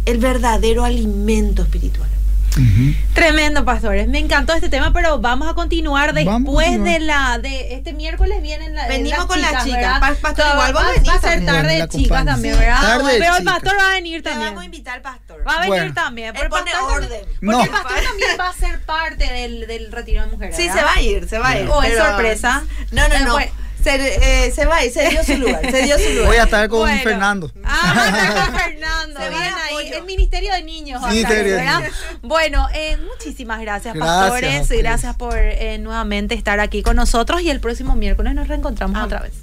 el 0.08 0.18
verdadero 0.18 0.86
alimento 0.86 1.62
espiritual. 1.62 2.10
Tremendo, 3.14 3.66
pastores. 3.66 4.08
Me 4.08 4.20
encantó 4.20 4.54
este 4.54 4.70
tema, 4.70 4.92
pero 4.94 5.20
vamos 5.20 5.50
a 5.50 5.54
continuar 5.54 6.14
Vamos 6.14 6.28
a 6.28 6.38
después 6.38 6.68
continuar. 6.68 7.00
de 7.00 7.06
la 7.06 7.38
de 7.40 7.74
este 7.74 7.94
miércoles 7.94 8.42
vienen 8.42 8.76
la, 8.76 8.88
Venimos 8.88 9.18
las 9.20 9.26
con 9.28 9.42
las 9.42 9.64
chicas. 9.64 10.00
pastor, 10.22 10.46
Va- 10.46 10.52
igual 10.54 10.74
vos 10.74 10.82
va, 10.84 10.88
va 10.88 11.14
a 11.18 11.20
ser 11.22 11.22
también. 11.22 11.46
tarde 11.46 11.76
de 11.82 11.88
chicas 11.90 12.26
también, 12.26 12.54
Sí. 12.56 12.60
¿verdad? 12.60 13.02
Pero 13.20 13.36
el 13.38 13.44
pastor 13.44 13.74
va 13.78 13.88
a 13.90 13.94
venir 13.94 14.24
Te 14.24 14.30
vamos 14.30 14.44
a 14.44 14.48
también. 14.50 14.66
invitar 14.66 14.96
al 14.96 15.02
pastor. 15.02 15.48
Va 15.48 15.52
a 15.54 15.56
venir 15.62 15.70
Bueno. 15.70 15.94
también. 15.94 16.34
Porque, 16.34 16.44
el 16.46 16.50
pone 16.50 16.72
pastor 16.72 16.90
también- 17.02 17.12
orden. 17.12 17.30
porque 17.30 17.46
No. 17.46 17.64
el 17.64 17.70
pastor 17.70 18.02
también 18.04 18.30
va 18.40 18.50
a 18.50 18.54
ser 18.54 18.82
parte 18.86 19.26
del, 19.34 19.68
del 19.68 19.92
retiro 19.92 20.24
de 20.26 20.32
mujeres. 20.32 20.56
Sí, 20.56 20.68
¿verdad? 20.68 20.80
se 20.80 20.86
va 20.86 20.94
a 20.94 21.02
ir, 21.02 21.30
se 21.30 21.38
va 21.40 21.50
a 21.50 21.60
ir. 21.60 21.70
O 21.70 21.84
es 21.84 21.90
pero- 21.92 22.06
sorpresa. 22.06 22.64
No, 22.92 23.08
no, 23.08 23.16
Eh, 23.16 23.20
no. 23.24 23.63
Se, 23.84 24.46
eh, 24.48 24.52
se 24.52 24.66
va, 24.66 24.84
y 24.86 24.90
se 24.90 25.10
dio 25.10 25.24
su 25.24 25.38
lugar, 25.38 25.62
se 25.70 25.82
dio 25.84 25.98
su 26.00 26.10
lugar. 26.10 26.28
Voy 26.28 26.38
a 26.38 26.44
estar 26.44 26.70
con 26.70 26.80
Bueno. 26.82 27.02
Fernando. 27.04 27.52
Ah, 27.64 27.94
va 27.96 28.04
a 28.04 28.08
estar 28.08 28.46
con 28.46 28.56
Fernando. 28.60 29.20
Se 29.20 29.30
de 29.30 29.36
ahí. 29.36 29.88
El 29.94 30.04
Ministerio 30.04 30.54
de 30.54 30.64
Niños. 30.64 31.02
va 31.04 31.10
a 31.10 31.14
estar, 31.14 31.30
Ministerio 31.32 31.56
de 31.56 31.62
¿verdad? 31.64 31.82
Bueno, 32.22 32.68
eh, 32.74 32.98
muchísimas 32.98 33.60
gracias, 33.62 33.94
Gracias 33.94 34.30
pastores. 34.30 34.70
Gracias 34.70 35.16
por 35.18 35.38
eh, 35.38 35.78
nuevamente 35.80 36.34
estar 36.36 36.60
aquí 36.60 36.82
con 36.82 36.96
nosotros 36.96 37.42
y 37.42 37.50
el 37.50 37.60
próximo 37.60 37.96
miércoles 37.96 38.34
nos 38.34 38.48
reencontramos 38.48 38.98
Ah. 39.00 39.06
otra 39.06 39.20
vez. 39.22 39.34